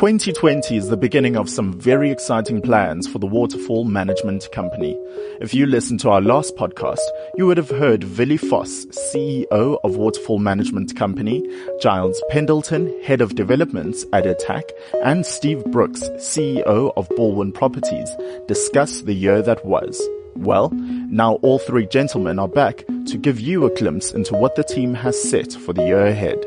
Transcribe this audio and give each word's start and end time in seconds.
2020 0.00 0.78
is 0.78 0.88
the 0.88 0.96
beginning 0.96 1.36
of 1.36 1.46
some 1.46 1.78
very 1.78 2.10
exciting 2.10 2.62
plans 2.62 3.06
for 3.06 3.18
the 3.18 3.26
Waterfall 3.26 3.84
Management 3.84 4.50
Company. 4.50 4.98
If 5.42 5.52
you 5.52 5.66
listened 5.66 6.00
to 6.00 6.08
our 6.08 6.22
last 6.22 6.56
podcast, 6.56 7.02
you 7.36 7.44
would 7.44 7.58
have 7.58 7.68
heard 7.68 8.16
Willie 8.16 8.38
Vos, 8.38 8.86
CEO 8.86 9.78
of 9.84 9.96
Waterfall 9.96 10.38
Management 10.38 10.96
Company, 10.96 11.46
Giles 11.82 12.22
Pendleton, 12.30 12.98
Head 13.02 13.20
of 13.20 13.34
Developments 13.34 14.06
at 14.14 14.24
Attacq, 14.24 14.70
and 15.04 15.26
Steve 15.26 15.62
Brooks, 15.66 16.00
CEO 16.16 16.94
of 16.96 17.06
Balwin 17.10 17.52
Properties, 17.52 18.08
discuss 18.48 19.02
the 19.02 19.12
year 19.12 19.42
that 19.42 19.66
was. 19.66 20.00
Well, 20.34 20.70
now 20.70 21.34
all 21.42 21.58
three 21.58 21.84
gentlemen 21.84 22.38
are 22.38 22.48
back 22.48 22.86
to 22.86 23.18
give 23.18 23.38
you 23.38 23.66
a 23.66 23.74
glimpse 23.76 24.12
into 24.12 24.32
what 24.32 24.54
the 24.54 24.64
team 24.64 24.94
has 24.94 25.22
set 25.22 25.52
for 25.52 25.74
the 25.74 25.84
year 25.84 26.06
ahead. 26.06 26.42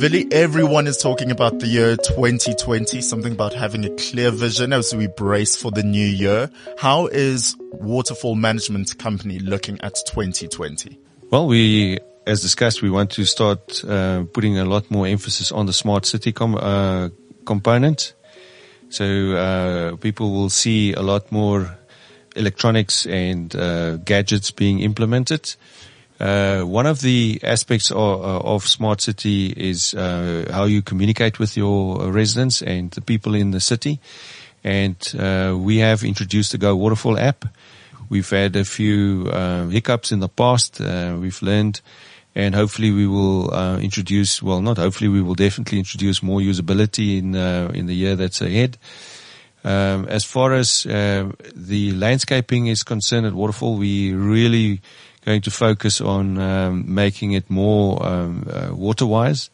Willie, 0.00 0.26
everyone 0.32 0.88
is 0.88 0.96
talking 0.96 1.30
about 1.30 1.60
the 1.60 1.68
year 1.68 1.96
2020, 1.96 3.00
something 3.00 3.32
about 3.32 3.54
having 3.54 3.84
a 3.84 3.90
clear 3.90 4.32
vision 4.32 4.72
as 4.72 4.92
we 4.92 5.06
brace 5.06 5.54
for 5.54 5.70
the 5.70 5.84
new 5.84 6.04
year. 6.04 6.50
How 6.78 7.06
is 7.06 7.54
Waterfall 7.70 8.34
Management 8.34 8.98
Company 8.98 9.38
looking 9.38 9.80
at 9.82 9.94
2020? 10.06 10.98
Well, 11.30 11.46
we, 11.46 12.00
as 12.26 12.42
discussed, 12.42 12.82
we 12.82 12.90
want 12.90 13.12
to 13.12 13.24
start 13.24 13.84
uh, 13.84 14.24
putting 14.32 14.58
a 14.58 14.64
lot 14.64 14.90
more 14.90 15.06
emphasis 15.06 15.52
on 15.52 15.66
the 15.66 15.72
smart 15.72 16.06
city 16.06 16.32
com- 16.32 16.56
uh, 16.56 17.10
component. 17.46 18.14
So 18.88 19.04
uh, 19.36 19.96
people 19.96 20.32
will 20.32 20.50
see 20.50 20.92
a 20.92 21.02
lot 21.02 21.30
more 21.30 21.78
electronics 22.34 23.06
and 23.06 23.54
uh, 23.54 23.98
gadgets 23.98 24.50
being 24.50 24.80
implemented. 24.80 25.54
Uh, 26.20 26.62
one 26.62 26.86
of 26.86 27.00
the 27.00 27.40
aspects 27.42 27.90
of, 27.90 27.98
uh, 27.98 28.38
of 28.38 28.66
smart 28.66 29.00
city 29.00 29.52
is 29.56 29.94
uh, 29.94 30.48
how 30.50 30.64
you 30.64 30.80
communicate 30.80 31.38
with 31.38 31.56
your 31.56 32.10
residents 32.12 32.62
and 32.62 32.92
the 32.92 33.00
people 33.00 33.34
in 33.34 33.50
the 33.50 33.60
city. 33.60 33.98
And 34.62 34.96
uh, 35.18 35.56
we 35.58 35.78
have 35.78 36.04
introduced 36.04 36.52
the 36.52 36.58
Go 36.58 36.76
Waterfall 36.76 37.18
app. 37.18 37.44
We've 38.08 38.28
had 38.28 38.54
a 38.54 38.64
few 38.64 39.28
uh, 39.30 39.66
hiccups 39.66 40.12
in 40.12 40.20
the 40.20 40.28
past. 40.28 40.80
Uh, 40.80 41.16
we've 41.20 41.42
learned, 41.42 41.80
and 42.34 42.54
hopefully 42.54 42.92
we 42.92 43.06
will 43.06 43.78
introduce. 43.78 44.42
Well, 44.42 44.62
not 44.62 44.78
hopefully, 44.78 45.08
we 45.08 45.20
will 45.20 45.34
definitely 45.34 45.78
introduce 45.78 46.22
more 46.22 46.40
usability 46.40 47.18
in 47.18 47.34
in 47.34 47.86
the 47.86 47.94
year 47.94 48.14
that's 48.14 48.40
ahead. 48.40 48.78
Um, 49.64 50.06
as 50.06 50.24
far 50.24 50.52
as 50.52 50.84
the 50.84 51.92
landscaping 51.92 52.66
is 52.66 52.82
concerned 52.82 53.26
at 53.26 53.32
Waterfall, 53.32 53.76
we 53.76 54.12
really 54.12 54.80
going 55.24 55.40
to 55.42 55.50
focus 55.50 56.00
on 56.00 56.38
um, 56.38 56.94
making 56.94 57.32
it 57.32 57.48
more 57.50 58.04
um, 58.04 58.46
uh, 58.50 58.74
water-wise. 58.74 59.50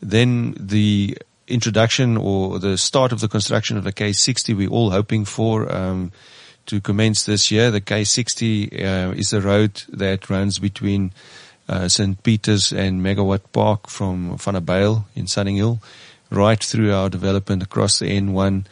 Then 0.00 0.54
the 0.58 1.16
introduction 1.46 2.16
or 2.16 2.58
the 2.58 2.76
start 2.76 3.12
of 3.12 3.20
the 3.20 3.28
construction 3.28 3.76
of 3.76 3.84
the 3.84 3.92
K60, 3.92 4.56
we're 4.56 4.68
all 4.68 4.90
hoping 4.90 5.24
for 5.24 5.72
um, 5.74 6.12
to 6.66 6.80
commence 6.80 7.24
this 7.24 7.50
year. 7.50 7.70
The 7.70 7.80
K60 7.80 8.72
uh, 8.72 9.12
is 9.12 9.32
a 9.32 9.40
road 9.40 9.82
that 9.88 10.30
runs 10.30 10.58
between 10.58 11.12
uh, 11.68 11.88
St. 11.88 12.22
Peter's 12.22 12.72
and 12.72 13.02
Megawatt 13.02 13.40
Park 13.52 13.88
from 13.88 14.36
Vanderbijl 14.36 15.04
in 15.14 15.26
Sunninghill, 15.26 15.80
right 16.30 16.62
through 16.62 16.92
our 16.92 17.08
development 17.08 17.62
across 17.62 17.98
the 17.98 18.06
N1 18.06 18.66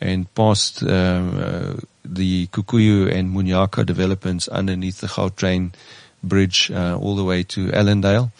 and 0.00 0.34
past 0.34 0.82
um, 0.82 1.38
uh, 1.38 1.74
the 2.08 2.46
Kikuyu 2.48 3.12
and 3.12 3.34
Munyaka 3.34 3.84
developments 3.84 4.48
underneath 4.48 5.00
the 5.00 5.06
Gautrain 5.06 5.72
bridge 6.22 6.70
uh, 6.70 6.96
all 6.96 7.16
the 7.16 7.24
way 7.24 7.42
to 7.42 7.68
Allandale. 7.68 8.30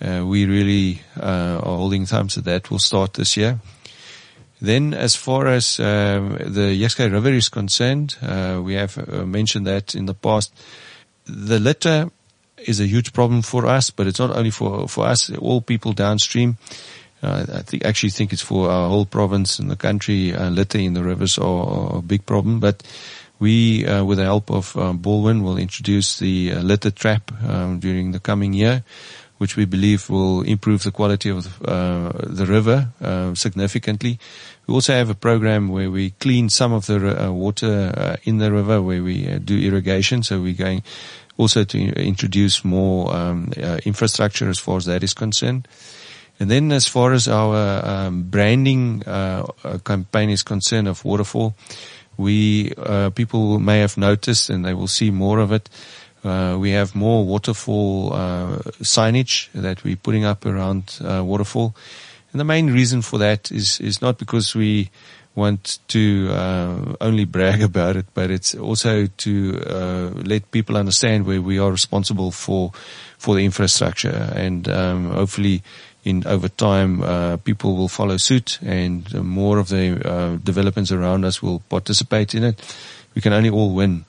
Uh, 0.00 0.26
we 0.26 0.46
really 0.46 1.00
uh, 1.20 1.60
are 1.62 1.76
holding 1.76 2.06
thumbs 2.06 2.34
to 2.34 2.40
that 2.40 2.70
will 2.70 2.78
start 2.78 3.14
this 3.14 3.36
year. 3.36 3.60
Then, 4.60 4.94
as 4.94 5.16
far 5.16 5.48
as 5.48 5.80
um, 5.80 6.38
the 6.38 6.78
Jukskei 6.80 7.10
River 7.10 7.30
is 7.30 7.48
concerned, 7.48 8.16
uh, 8.22 8.60
we 8.62 8.74
have 8.74 8.96
mentioned 9.26 9.66
that 9.66 9.94
in 9.94 10.06
the 10.06 10.14
past. 10.14 10.52
The 11.24 11.58
litter 11.58 12.10
is 12.58 12.80
a 12.80 12.86
huge 12.86 13.12
problem 13.12 13.42
for 13.42 13.66
us, 13.66 13.90
but 13.90 14.06
it's 14.06 14.18
not 14.18 14.36
only 14.36 14.50
for 14.50 14.88
for 14.88 15.06
us. 15.06 15.30
All 15.30 15.60
people 15.60 15.92
downstream. 15.92 16.58
Uh, 17.22 17.62
I 17.62 17.86
actually 17.86 18.10
think 18.10 18.32
it's 18.32 18.42
for 18.42 18.68
our 18.68 18.88
whole 18.88 19.06
province 19.06 19.58
and 19.58 19.70
the 19.70 19.76
country. 19.76 20.34
Uh, 20.34 20.50
litter 20.50 20.78
in 20.78 20.94
the 20.94 21.04
rivers 21.04 21.38
are, 21.38 21.98
a 21.98 22.02
big 22.02 22.26
problem, 22.26 22.58
but 22.58 22.82
we, 23.38 23.86
uh, 23.86 24.04
with 24.04 24.18
the 24.18 24.24
help 24.24 24.50
of 24.50 24.76
um, 24.76 24.98
Balwin, 24.98 25.42
will 25.42 25.56
introduce 25.56 26.18
the 26.18 26.52
uh, 26.52 26.60
litter 26.60 26.90
trap 26.90 27.30
um, 27.44 27.78
during 27.78 28.12
the 28.12 28.20
coming 28.20 28.52
year, 28.52 28.82
which 29.38 29.56
we 29.56 29.64
believe 29.64 30.10
will 30.10 30.42
improve 30.42 30.82
the 30.82 30.90
quality 30.90 31.30
of 31.30 31.58
the 31.60 32.46
river 32.48 32.88
uh, 33.00 33.34
significantly. 33.34 34.18
We 34.66 34.74
also 34.74 34.92
have 34.92 35.10
a 35.10 35.14
program 35.14 35.68
where 35.68 35.90
we 35.90 36.10
clean 36.10 36.48
some 36.48 36.72
of 36.72 36.86
the 36.86 37.32
water 37.32 38.16
in 38.24 38.38
the 38.38 38.52
river, 38.52 38.80
where 38.80 39.02
we 39.02 39.26
do 39.38 39.58
irrigation. 39.58 40.22
So 40.22 40.40
we're 40.40 40.54
going 40.54 40.84
also 41.36 41.64
to 41.64 41.78
introduce 41.78 42.64
more 42.64 43.14
um, 43.14 43.52
infrastructure 43.84 44.48
as 44.48 44.60
far 44.60 44.76
as 44.76 44.84
that 44.84 45.02
is 45.02 45.14
concerned. 45.14 45.66
And 46.42 46.50
then 46.50 46.72
as 46.72 46.88
far 46.88 47.12
as 47.12 47.28
our 47.28 47.86
um, 47.86 48.24
branding 48.24 49.04
uh, 49.06 49.46
uh, 49.62 49.78
campaign 49.78 50.28
is 50.28 50.42
concerned 50.42 50.88
of 50.88 51.04
Waterfall, 51.04 51.54
we 52.16 52.72
uh, 52.76 53.10
people 53.10 53.60
may 53.60 53.78
have 53.78 53.96
noticed 53.96 54.50
and 54.50 54.64
they 54.64 54.74
will 54.74 54.88
see 54.88 55.12
more 55.12 55.38
of 55.38 55.52
it. 55.52 55.70
Uh, 56.24 56.56
we 56.58 56.72
have 56.72 56.96
more 56.96 57.24
waterfall 57.24 58.12
uh, 58.12 58.56
signage 58.82 59.52
that 59.52 59.84
we're 59.84 59.94
putting 59.94 60.24
up 60.24 60.44
around 60.44 60.98
uh, 61.04 61.22
waterfall, 61.24 61.76
and 62.32 62.40
the 62.40 62.44
main 62.44 62.72
reason 62.72 63.02
for 63.02 63.18
that 63.18 63.52
is 63.52 63.78
is 63.80 64.02
not 64.02 64.18
because 64.18 64.52
we 64.52 64.90
want 65.36 65.78
to 65.86 66.28
only 67.00 67.24
brag 67.24 67.62
about 67.70 67.94
it, 67.94 68.06
but 68.14 68.32
it's 68.32 68.52
also 68.56 69.06
to 69.06 69.52
let 70.24 70.50
people 70.50 70.76
understand 70.76 71.24
where 71.24 71.40
we 71.40 71.60
are 71.60 71.70
responsible 71.70 72.32
for 72.32 72.72
for 73.16 73.36
the 73.36 73.44
infrastructure, 73.44 74.32
and 74.34 74.68
um, 74.68 75.10
hopefully 75.10 75.62
in 76.04 76.26
over 76.26 76.48
time, 76.48 77.02
uh, 77.02 77.36
people 77.38 77.76
will 77.76 77.88
follow 77.88 78.16
suit 78.16 78.58
and 78.62 79.12
more 79.14 79.58
of 79.58 79.68
the 79.68 80.00
uh, 80.04 80.36
developments 80.42 80.90
around 80.90 81.24
us 81.24 81.42
will 81.42 81.60
participate 81.68 82.34
in 82.34 82.42
it. 82.42 82.60
We 83.14 83.22
can 83.22 83.32
only 83.32 83.50
all 83.50 83.74
win 83.74 84.04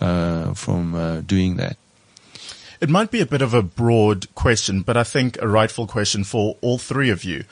uh, 0.00 0.54
from 0.54 0.94
uh, 0.94 1.20
doing 1.20 1.56
that. 1.56 1.76
It 2.80 2.90
might 2.90 3.10
be 3.10 3.20
a 3.20 3.26
bit 3.26 3.42
of 3.42 3.54
a 3.54 3.62
broad 3.62 4.34
question, 4.34 4.82
but 4.82 4.96
I 4.96 5.04
think 5.04 5.40
a 5.40 5.48
rightful 5.48 5.86
question 5.86 6.24
for 6.24 6.56
all 6.60 6.78
three 6.78 7.10
of 7.10 7.24
you. 7.24 7.44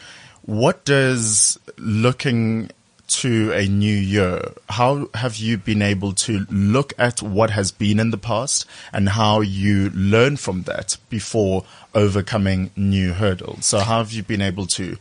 What 0.43 0.85
does 0.85 1.59
looking 1.79 2.71
to 3.21 3.53
a 3.53 3.67
new 3.67 3.97
year, 3.97 4.53
how 4.69 5.09
have 5.15 5.37
you 5.37 5.57
been 5.57 5.83
able 5.83 6.13
to 6.13 6.47
look 6.51 6.93
at 6.99 7.23
what 7.23 7.51
has 7.51 7.73
been 7.73 8.01
in 8.01 8.11
the 8.11 8.19
past 8.19 8.67
and 8.93 9.09
how 9.11 9.41
you 9.41 9.91
learn 9.91 10.37
from 10.37 10.63
that 10.63 10.97
before 11.09 11.65
overcoming 11.95 12.71
new 12.77 13.13
hurdles? 13.13 13.67
So 13.67 13.81
how 13.81 13.99
have 13.99 14.13
you 14.13 14.23
been 14.23 14.43
able 14.43 14.67
to 14.69 14.97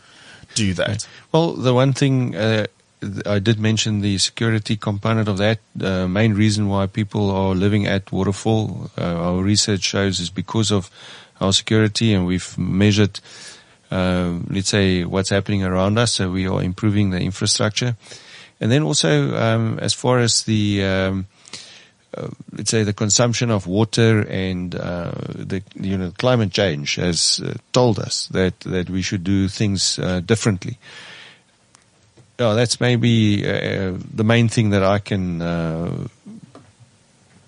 do 0.56 0.74
that? 0.75 1.07
Well, 1.31 1.53
the 1.53 1.74
one 1.74 1.94
thing, 1.94 2.35
uh, 2.35 2.68
I 3.25 3.40
did 3.40 3.59
mention 3.59 4.01
the 4.01 4.18
security 4.18 4.78
component 4.78 5.28
of 5.28 5.38
that. 5.38 5.59
The 5.75 6.07
main 6.07 6.34
reason 6.34 6.68
why 6.68 6.88
people 6.88 7.31
are 7.31 7.56
living 7.56 7.85
at 7.85 8.12
Waterfall, 8.12 8.91
uh, 8.97 9.03
our 9.03 9.41
research 9.41 9.81
shows 9.81 10.19
is 10.19 10.30
because 10.30 10.72
of 10.72 10.90
our 11.41 11.51
security 11.51 12.13
and 12.13 12.25
we've 12.25 12.57
measured 12.57 13.19
uh, 13.94 14.40
let's 14.50 14.70
say, 14.70 15.04
what's 15.04 15.30
happening 15.30 15.64
around 15.64 16.00
us. 16.00 16.14
So 16.14 16.31
we 16.31 16.48
are 16.48 16.64
improving 16.64 17.12
the 17.12 17.20
infrastructure. 17.20 17.96
And 18.59 18.72
then 18.72 18.81
also, 18.81 19.36
um, 19.36 19.78
as 19.80 19.94
far 19.94 20.20
as 20.20 20.44
the, 20.44 20.84
um, 20.84 21.28
uh, 22.18 22.30
let's 22.52 22.72
say 22.72 22.84
the 22.84 22.94
consumption 22.94 23.51
of 23.51 23.68
water 23.68 24.22
and 24.22 24.74
uh, 24.74 25.12
the 25.36 25.62
you 25.75 25.98
know 25.98 26.12
climate 26.18 26.51
change 26.51 26.95
has 26.95 27.42
uh, 27.44 27.54
told 27.72 28.00
us 28.00 28.28
that 28.28 28.60
that 28.62 28.90
we 28.90 29.01
should 29.01 29.24
do 29.24 29.48
things 29.48 30.00
uh, 30.00 30.19
differently. 30.19 30.78
Yeah, 32.40 32.54
that's 32.54 32.80
maybe 32.80 33.44
uh, 33.45 33.94
the 34.13 34.24
main 34.24 34.48
thing 34.48 34.72
that 34.72 34.84
I 34.84 35.00
can 35.00 35.42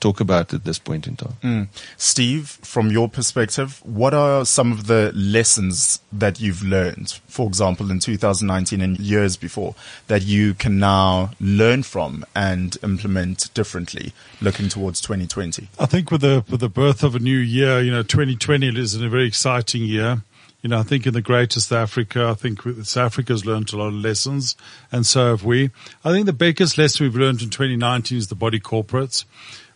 talk 0.05 0.19
about 0.19 0.53
at 0.53 0.63
this 0.65 0.77
point 0.77 1.07
in 1.07 1.15
time. 1.15 1.33
Mm. 1.41 1.67
Steve, 1.97 2.47
from 2.61 2.91
your 2.91 3.09
perspective, 3.09 3.81
what 3.83 4.13
are 4.13 4.45
some 4.45 4.71
of 4.71 4.85
the 4.85 5.11
lessons 5.15 5.99
that 6.13 6.39
you've 6.39 6.61
learned, 6.61 7.19
for 7.27 7.47
example, 7.47 7.89
in 7.89 7.99
2019 7.99 8.81
and 8.81 8.99
years 8.99 9.35
before, 9.35 9.73
that 10.05 10.21
you 10.21 10.53
can 10.53 10.77
now 10.77 11.31
learn 11.39 11.81
from 11.81 12.23
and 12.35 12.77
implement 12.83 13.51
differently 13.55 14.13
looking 14.41 14.69
towards 14.69 15.01
2020? 15.01 15.69
I 15.79 15.87
think 15.87 16.11
with 16.11 16.21
the, 16.21 16.45
with 16.51 16.59
the 16.59 16.69
birth 16.69 17.03
of 17.03 17.15
a 17.15 17.19
new 17.19 17.37
year, 17.37 17.81
you 17.81 17.89
know, 17.91 18.03
2020 18.03 18.79
is 18.79 18.93
a 18.93 19.09
very 19.09 19.25
exciting 19.25 19.83
year 19.83 20.21
you 20.61 20.69
know, 20.69 20.79
I 20.79 20.83
think 20.83 21.05
in 21.05 21.13
the 21.13 21.21
greatest 21.21 21.71
Africa, 21.71 22.25
I 22.25 22.33
think 22.33 22.63
South 22.85 22.97
Africa 22.97 23.33
has 23.33 23.45
learned 23.45 23.71
a 23.71 23.77
lot 23.77 23.89
of 23.89 23.93
lessons, 23.93 24.55
and 24.91 25.05
so 25.05 25.27
have 25.27 25.43
we. 25.45 25.69
I 26.03 26.11
think 26.11 26.25
the 26.25 26.33
biggest 26.33 26.79
lesson 26.79 27.05
we've 27.05 27.15
learned 27.15 27.43
in 27.43 27.51
2019 27.51 28.17
is 28.17 28.29
the 28.29 28.35
body 28.35 28.59
corporates 28.59 29.25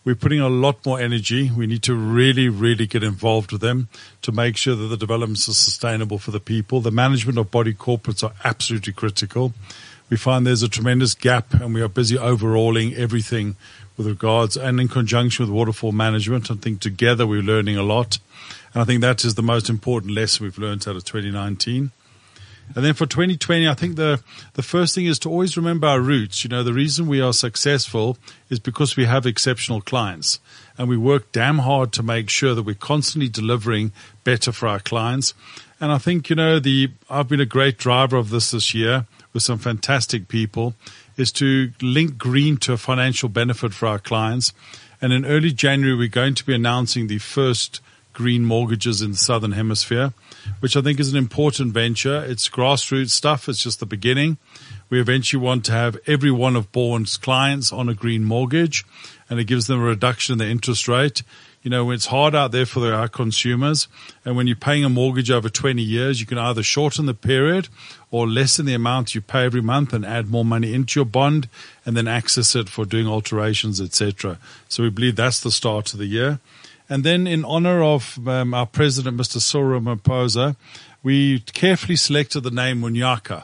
we're 0.09 0.15
putting 0.15 0.39
a 0.39 0.49
lot 0.49 0.83
more 0.87 0.99
energy. 0.99 1.51
We 1.51 1.67
need 1.67 1.83
to 1.83 1.93
really, 1.93 2.49
really 2.49 2.87
get 2.87 3.03
involved 3.03 3.51
with 3.51 3.61
them 3.61 3.89
to 4.23 4.31
make 4.31 4.57
sure 4.57 4.75
that 4.75 4.87
the 4.87 4.97
developments 4.97 5.47
are 5.47 5.53
sustainable 5.53 6.17
for 6.17 6.31
the 6.31 6.39
people. 6.39 6.81
The 6.81 6.89
management 6.89 7.37
of 7.37 7.51
body 7.51 7.75
corporates 7.75 8.23
are 8.23 8.33
absolutely 8.43 8.93
critical. 8.93 9.53
We 10.09 10.17
find 10.17 10.47
there's 10.47 10.63
a 10.63 10.67
tremendous 10.67 11.13
gap 11.13 11.53
and 11.53 11.75
we 11.75 11.81
are 11.83 11.87
busy 11.87 12.17
overhauling 12.17 12.95
everything 12.95 13.55
with 13.97 14.07
regards 14.07 14.57
and 14.57 14.79
in 14.81 14.87
conjunction 14.87 15.45
with 15.45 15.53
waterfall 15.53 15.91
management. 15.91 16.49
I 16.49 16.55
think 16.55 16.79
together 16.79 17.27
we're 17.27 17.43
learning 17.43 17.77
a 17.77 17.83
lot. 17.83 18.17
And 18.73 18.81
I 18.81 18.85
think 18.85 19.01
that 19.01 19.23
is 19.23 19.35
the 19.35 19.43
most 19.43 19.69
important 19.69 20.15
lesson 20.15 20.43
we've 20.43 20.57
learned 20.57 20.87
out 20.87 20.95
of 20.95 21.05
2019. 21.05 21.91
And 22.75 22.85
then 22.85 22.93
for 22.93 23.05
2020, 23.05 23.67
I 23.67 23.73
think 23.73 23.95
the, 23.95 24.21
the 24.53 24.61
first 24.61 24.93
thing 24.93 25.05
is 25.05 25.17
to 25.19 25.29
always 25.29 25.57
remember 25.57 25.87
our 25.87 25.99
roots. 25.99 26.43
You 26.43 26.49
know, 26.49 26.63
the 26.63 26.73
reason 26.73 27.07
we 27.07 27.19
are 27.19 27.33
successful 27.33 28.17
is 28.49 28.59
because 28.59 28.95
we 28.95 29.05
have 29.05 29.25
exceptional 29.25 29.81
clients 29.81 30.39
and 30.77 30.87
we 30.87 30.97
work 30.97 31.31
damn 31.31 31.59
hard 31.59 31.91
to 31.93 32.03
make 32.03 32.29
sure 32.29 32.53
that 32.53 32.63
we're 32.63 32.75
constantly 32.75 33.27
delivering 33.27 33.91
better 34.23 34.51
for 34.51 34.67
our 34.67 34.79
clients. 34.79 35.33
And 35.81 35.91
I 35.91 35.97
think, 35.97 36.29
you 36.29 36.35
know, 36.35 36.59
the, 36.59 36.91
I've 37.09 37.27
been 37.27 37.39
a 37.39 37.45
great 37.45 37.77
driver 37.77 38.17
of 38.17 38.29
this 38.29 38.51
this 38.51 38.73
year 38.73 39.07
with 39.33 39.43
some 39.43 39.57
fantastic 39.57 40.27
people 40.27 40.75
is 41.17 41.31
to 41.33 41.71
link 41.81 42.17
green 42.17 42.57
to 42.57 42.73
a 42.73 42.77
financial 42.77 43.29
benefit 43.29 43.73
for 43.73 43.87
our 43.87 43.99
clients. 43.99 44.53
And 45.01 45.11
in 45.11 45.25
early 45.25 45.51
January, 45.51 45.95
we're 45.95 46.07
going 46.07 46.35
to 46.35 46.45
be 46.45 46.53
announcing 46.53 47.07
the 47.07 47.17
first 47.17 47.81
green 48.13 48.45
mortgages 48.45 49.01
in 49.01 49.11
the 49.11 49.17
Southern 49.17 49.53
Hemisphere 49.53 50.13
which 50.59 50.75
I 50.75 50.81
think 50.81 50.99
is 50.99 51.11
an 51.11 51.17
important 51.17 51.73
venture. 51.73 52.23
It's 52.23 52.49
grassroots 52.49 53.11
stuff. 53.11 53.49
It's 53.49 53.63
just 53.63 53.79
the 53.79 53.85
beginning. 53.85 54.37
We 54.89 54.99
eventually 54.99 55.43
want 55.43 55.65
to 55.65 55.71
have 55.71 55.97
every 56.07 56.31
one 56.31 56.55
of 56.55 56.71
Bourne's 56.71 57.17
clients 57.17 57.71
on 57.71 57.89
a 57.89 57.93
green 57.93 58.23
mortgage 58.23 58.85
and 59.29 59.39
it 59.39 59.45
gives 59.45 59.67
them 59.67 59.79
a 59.79 59.83
reduction 59.83 60.33
in 60.33 60.39
the 60.39 60.47
interest 60.47 60.87
rate. 60.87 61.21
You 61.61 61.69
know, 61.69 61.91
it's 61.91 62.05
hard 62.05 62.35
out 62.35 62.51
there 62.51 62.65
for 62.65 62.93
our 62.93 63.09
consumers. 63.09 63.87
And 64.23 64.35
when 64.35 64.47
you're 64.47 64.55
paying 64.55 64.85
a 64.85 64.89
mortgage 64.89 65.29
over 65.29 65.49
20 65.49 65.81
years, 65.81 66.21
you 66.21 66.25
can 66.25 66.37
either 66.37 66.63
shorten 66.63 67.05
the 67.05 67.13
period 67.13 67.67
or 68.11 68.27
lessen 68.27 68.65
the 68.65 68.73
amount 68.73 69.13
you 69.13 69.21
pay 69.21 69.43
every 69.43 69.61
month 69.61 69.93
and 69.93 70.05
add 70.05 70.29
more 70.29 70.45
money 70.45 70.73
into 70.73 70.99
your 70.99 71.05
bond 71.05 71.49
and 71.85 71.97
then 71.97 72.07
access 72.07 72.55
it 72.55 72.69
for 72.69 72.85
doing 72.85 73.07
alterations, 73.07 73.81
etc. 73.81 74.39
So 74.69 74.83
we 74.83 74.89
believe 74.89 75.17
that's 75.17 75.41
the 75.41 75.51
start 75.51 75.91
of 75.93 75.99
the 75.99 76.05
year. 76.05 76.39
And 76.89 77.03
then, 77.03 77.27
in 77.27 77.45
honor 77.45 77.83
of 77.83 78.27
um, 78.27 78.53
our 78.53 78.65
president, 78.65 79.15
Mr. 79.15 79.39
Cyril 79.39 79.79
Ramaphosa, 79.79 80.55
we 81.03 81.41
carefully 81.41 81.95
selected 81.95 82.41
the 82.41 82.51
name 82.51 82.81
Munyaka. 82.81 83.43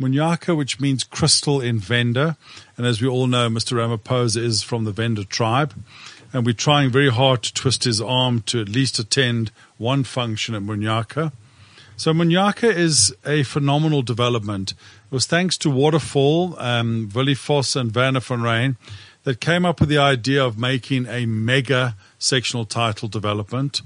Munyaka, 0.00 0.56
which 0.56 0.80
means 0.80 1.02
crystal 1.02 1.60
in 1.60 1.80
Venda. 1.80 2.36
And 2.76 2.86
as 2.86 3.02
we 3.02 3.08
all 3.08 3.26
know, 3.26 3.48
Mr. 3.48 3.76
Ramaphosa 3.76 4.40
is 4.40 4.62
from 4.62 4.84
the 4.84 4.92
Venda 4.92 5.24
tribe. 5.24 5.74
And 6.32 6.46
we're 6.46 6.52
trying 6.52 6.90
very 6.90 7.10
hard 7.10 7.42
to 7.42 7.54
twist 7.54 7.84
his 7.84 8.00
arm 8.00 8.42
to 8.42 8.60
at 8.60 8.68
least 8.68 8.98
attend 8.98 9.50
one 9.76 10.04
function 10.04 10.54
at 10.54 10.62
Munyaka. 10.62 11.32
So 11.96 12.12
Munyaka 12.12 12.74
is 12.74 13.14
a 13.24 13.44
phenomenal 13.44 14.02
development. 14.02 14.72
It 14.72 15.12
was 15.12 15.26
thanks 15.26 15.56
to 15.58 15.70
Waterfall, 15.70 16.58
um, 16.58 17.08
Willie 17.14 17.34
Vos 17.34 17.76
and 17.76 17.94
Werner 17.94 18.20
van 18.20 18.76
that 19.22 19.40
came 19.40 19.64
up 19.64 19.80
with 19.80 19.88
the 19.88 19.98
idea 19.98 20.44
of 20.44 20.58
making 20.58 21.06
a 21.06 21.24
mega 21.26 21.94
sectional 22.24 22.64
title 22.64 23.08
development. 23.08 23.82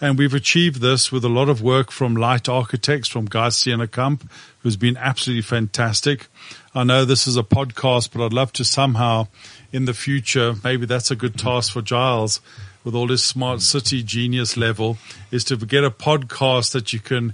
And 0.00 0.18
we've 0.18 0.34
achieved 0.34 0.80
this 0.80 1.12
with 1.12 1.24
a 1.24 1.28
lot 1.28 1.48
of 1.48 1.62
work 1.62 1.92
from 1.92 2.16
Light 2.16 2.48
Architects, 2.48 3.08
from 3.08 3.26
Guy 3.26 3.50
Kamp, 3.92 4.28
who's 4.60 4.76
been 4.76 4.96
absolutely 4.96 5.42
fantastic. 5.42 6.26
I 6.74 6.82
know 6.82 7.04
this 7.04 7.28
is 7.28 7.36
a 7.36 7.44
podcast, 7.44 8.10
but 8.12 8.24
I'd 8.24 8.32
love 8.32 8.52
to 8.54 8.64
somehow 8.64 9.28
in 9.72 9.84
the 9.84 9.94
future, 9.94 10.54
maybe 10.64 10.86
that's 10.86 11.12
a 11.12 11.16
good 11.16 11.38
task 11.38 11.72
for 11.72 11.82
Giles 11.82 12.40
with 12.82 12.96
all 12.96 13.08
his 13.08 13.22
smart 13.22 13.62
city 13.62 14.02
genius 14.02 14.56
level, 14.56 14.98
is 15.30 15.44
to 15.44 15.56
get 15.56 15.84
a 15.84 15.90
podcast 15.90 16.72
that 16.72 16.92
you 16.92 16.98
can 16.98 17.32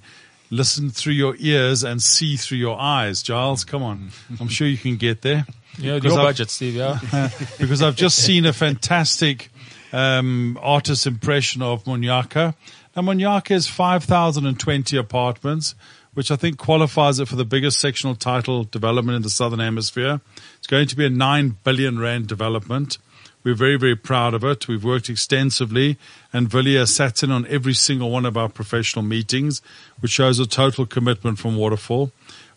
listen 0.51 0.91
through 0.91 1.15
your 1.15 1.37
ears 1.39 1.83
and 1.83 2.03
see 2.03 2.37
through 2.37 2.59
your 2.59 2.79
eyes. 2.79 3.23
Giles, 3.23 3.65
come 3.65 3.83
on. 3.83 4.11
I'm 4.41 4.49
sure 4.49 4.67
you 4.67 4.77
can 4.77 4.97
get 4.97 5.23
there. 5.23 5.47
Yeah, 5.79 5.97
your 5.97 6.17
budget, 6.17 6.51
Steve, 6.51 6.75
yeah. 6.75 6.99
because 7.59 7.81
I've 7.83 7.97
just 7.97 8.19
seen 8.19 8.45
a 8.45 8.53
fantastic 8.53 9.51
um, 9.93 10.59
artist's 10.63 11.07
impression 11.07 11.63
of 11.63 11.85
Munyaka. 11.85 12.55
Now, 12.97 13.03
Munyaka 13.03 13.53
is 13.53 13.67
5,020 13.67 14.97
apartments, 14.97 15.75
which 16.15 16.31
I 16.31 16.37
think 16.37 16.59
qualifies 16.59 17.21
it 17.21 17.29
for 17.29 17.37
the 17.37 17.45
biggest 17.45 17.81
sectional 17.81 18.15
title 18.15 18.65
development 18.65 19.17
in 19.17 19.23
the 19.23 19.31
Southern 19.31 19.61
Hemisphere. 19.61 20.21
It's 20.59 20.67
going 20.67 20.89
to 20.89 20.97
be 20.97 21.07
a 21.07 21.11
9 21.11 21.59
billion 21.63 21.99
rand 21.99 22.27
development. 22.27 22.99
We're 23.45 23.55
very, 23.55 23.77
very 23.77 23.97
proud 23.97 24.35
of 24.35 24.43
it. 24.43 24.67
We've 24.67 24.85
worked 24.85 25.09
extensively 25.09 25.97
and 26.33 26.51
Villiers 26.51 26.95
sat 26.95 27.23
in 27.23 27.31
on 27.31 27.47
every 27.47 27.73
single 27.73 28.11
one 28.11 28.27
of 28.27 28.37
our 28.37 28.49
professional 28.49 29.05
meetings, 29.05 29.63
which 30.01 30.11
shows 30.11 30.39
a 30.39 30.47
total 30.47 30.87
commitment 30.87 31.39
from 31.39 31.57
Waterfall. 31.57 32.11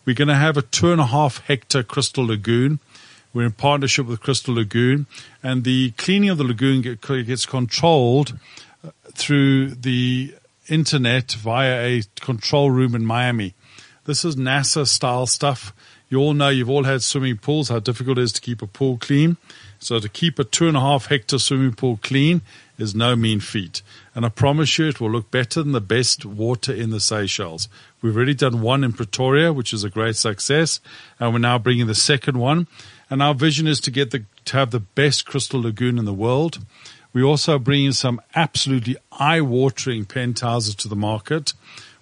We're 0.04 0.16
going 0.16 0.28
to 0.28 0.34
have 0.34 0.56
a 0.56 0.62
two 0.62 0.90
and 0.90 1.00
a 1.00 1.06
half 1.06 1.38
hectare 1.46 1.84
crystal 1.84 2.26
lagoon 2.26 2.80
we're 3.32 3.46
in 3.46 3.52
partnership 3.52 4.06
with 4.06 4.20
Crystal 4.20 4.54
Lagoon, 4.54 5.06
and 5.42 5.64
the 5.64 5.92
cleaning 5.92 6.30
of 6.30 6.38
the 6.38 6.44
lagoon 6.44 6.82
gets 6.82 7.46
controlled 7.46 8.38
uh, 8.84 8.90
through 9.14 9.70
the 9.70 10.34
internet 10.68 11.32
via 11.32 11.84
a 11.84 12.02
control 12.20 12.70
room 12.70 12.94
in 12.94 13.04
Miami. 13.04 13.54
This 14.04 14.24
is 14.24 14.36
NASA 14.36 14.86
style 14.86 15.26
stuff. 15.26 15.72
You 16.08 16.18
all 16.18 16.34
know 16.34 16.50
you've 16.50 16.68
all 16.68 16.84
had 16.84 17.02
swimming 17.02 17.38
pools, 17.38 17.68
how 17.68 17.78
difficult 17.78 18.18
it 18.18 18.22
is 18.22 18.32
to 18.32 18.40
keep 18.40 18.60
a 18.60 18.66
pool 18.66 18.98
clean. 18.98 19.38
So 19.78 19.98
to 19.98 20.08
keep 20.08 20.38
a 20.38 20.44
two 20.44 20.68
and 20.68 20.76
a 20.76 20.80
half 20.80 21.06
hectare 21.06 21.38
swimming 21.38 21.72
pool 21.72 21.98
clean 22.02 22.42
is 22.78 22.94
no 22.94 23.16
mean 23.16 23.40
feat. 23.40 23.82
And 24.14 24.26
I 24.26 24.28
promise 24.28 24.78
you 24.78 24.88
it 24.88 25.00
will 25.00 25.10
look 25.10 25.30
better 25.30 25.62
than 25.62 25.72
the 25.72 25.80
best 25.80 26.26
water 26.26 26.72
in 26.72 26.90
the 26.90 27.00
Seychelles. 27.00 27.68
We've 28.02 28.14
already 28.14 28.34
done 28.34 28.60
one 28.60 28.84
in 28.84 28.92
Pretoria, 28.92 29.52
which 29.52 29.72
is 29.72 29.84
a 29.84 29.90
great 29.90 30.16
success. 30.16 30.80
And 31.18 31.32
we're 31.32 31.38
now 31.38 31.58
bringing 31.58 31.86
the 31.86 31.94
second 31.94 32.38
one. 32.38 32.66
And 33.12 33.22
our 33.22 33.34
vision 33.34 33.66
is 33.66 33.78
to 33.80 33.90
get 33.90 34.10
the, 34.10 34.24
to 34.46 34.56
have 34.56 34.70
the 34.70 34.80
best 34.80 35.26
crystal 35.26 35.60
lagoon 35.60 35.98
in 35.98 36.06
the 36.06 36.14
world. 36.14 36.60
We 37.12 37.22
also 37.22 37.58
bring 37.58 37.84
in 37.84 37.92
some 37.92 38.22
absolutely 38.34 38.96
eye-watering 39.12 40.06
penthouses 40.06 40.74
to 40.76 40.88
the 40.88 40.96
market. 40.96 41.52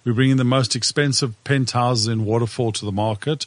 We're 0.05 0.13
bringing 0.13 0.37
the 0.37 0.45
most 0.45 0.73
expensive 0.73 1.35
penthouses 1.43 2.07
in 2.07 2.23
Waterfall 2.23 2.71
to 2.71 2.85
the 2.85 2.93
market 2.93 3.45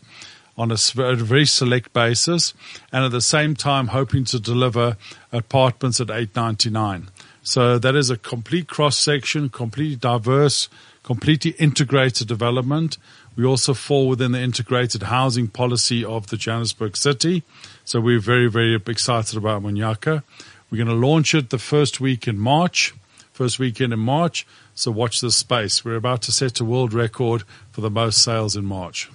on 0.58 0.70
a, 0.70 0.76
very 0.76 1.46
select 1.46 1.94
basis, 1.94 2.52
and 2.92 3.02
at 3.02 3.12
the 3.12 3.22
same 3.22 3.56
time 3.56 3.86
hoping 3.86 4.24
to 4.24 4.38
deliver 4.38 4.98
apartments 5.32 6.02
at 6.02 6.10
899. 6.10 7.08
So 7.42 7.78
that 7.78 7.96
is 7.96 8.10
a 8.10 8.18
complete 8.18 8.68
cross 8.68 8.98
section, 8.98 9.48
completely 9.48 9.96
diverse, 9.96 10.68
completely 11.02 11.52
integrated 11.52 12.28
development. 12.28 12.98
We 13.36 13.44
also 13.44 13.74
fall 13.74 14.08
within 14.08 14.32
the 14.32 14.40
integrated 14.40 15.04
housing 15.04 15.48
policy 15.48 16.04
of 16.04 16.28
the 16.28 16.36
Johannesburg 16.36 16.96
city. 16.96 17.42
So 17.84 18.00
we're 18.00 18.20
very, 18.20 18.48
very 18.48 18.74
excited 18.74 19.36
about 19.36 19.62
Munyaka. 19.62 20.22
We're 20.70 20.84
going 20.84 21.00
to 21.00 21.06
launch 21.06 21.34
it 21.34 21.50
the 21.50 21.58
first 21.58 22.00
week 22.00 22.28
in 22.28 22.38
March, 22.38 22.94
first 23.32 23.58
weekend 23.58 23.92
in 23.92 24.00
March. 24.00 24.46
So 24.74 24.90
watch 24.90 25.20
this 25.20 25.36
space. 25.36 25.84
We're 25.84 25.96
about 25.96 26.22
to 26.22 26.32
set 26.32 26.60
a 26.60 26.64
world 26.64 26.92
record 26.92 27.42
for 27.72 27.80
the 27.80 27.90
most 27.90 28.22
sales 28.22 28.56
in 28.56 28.64
March. 28.64 29.10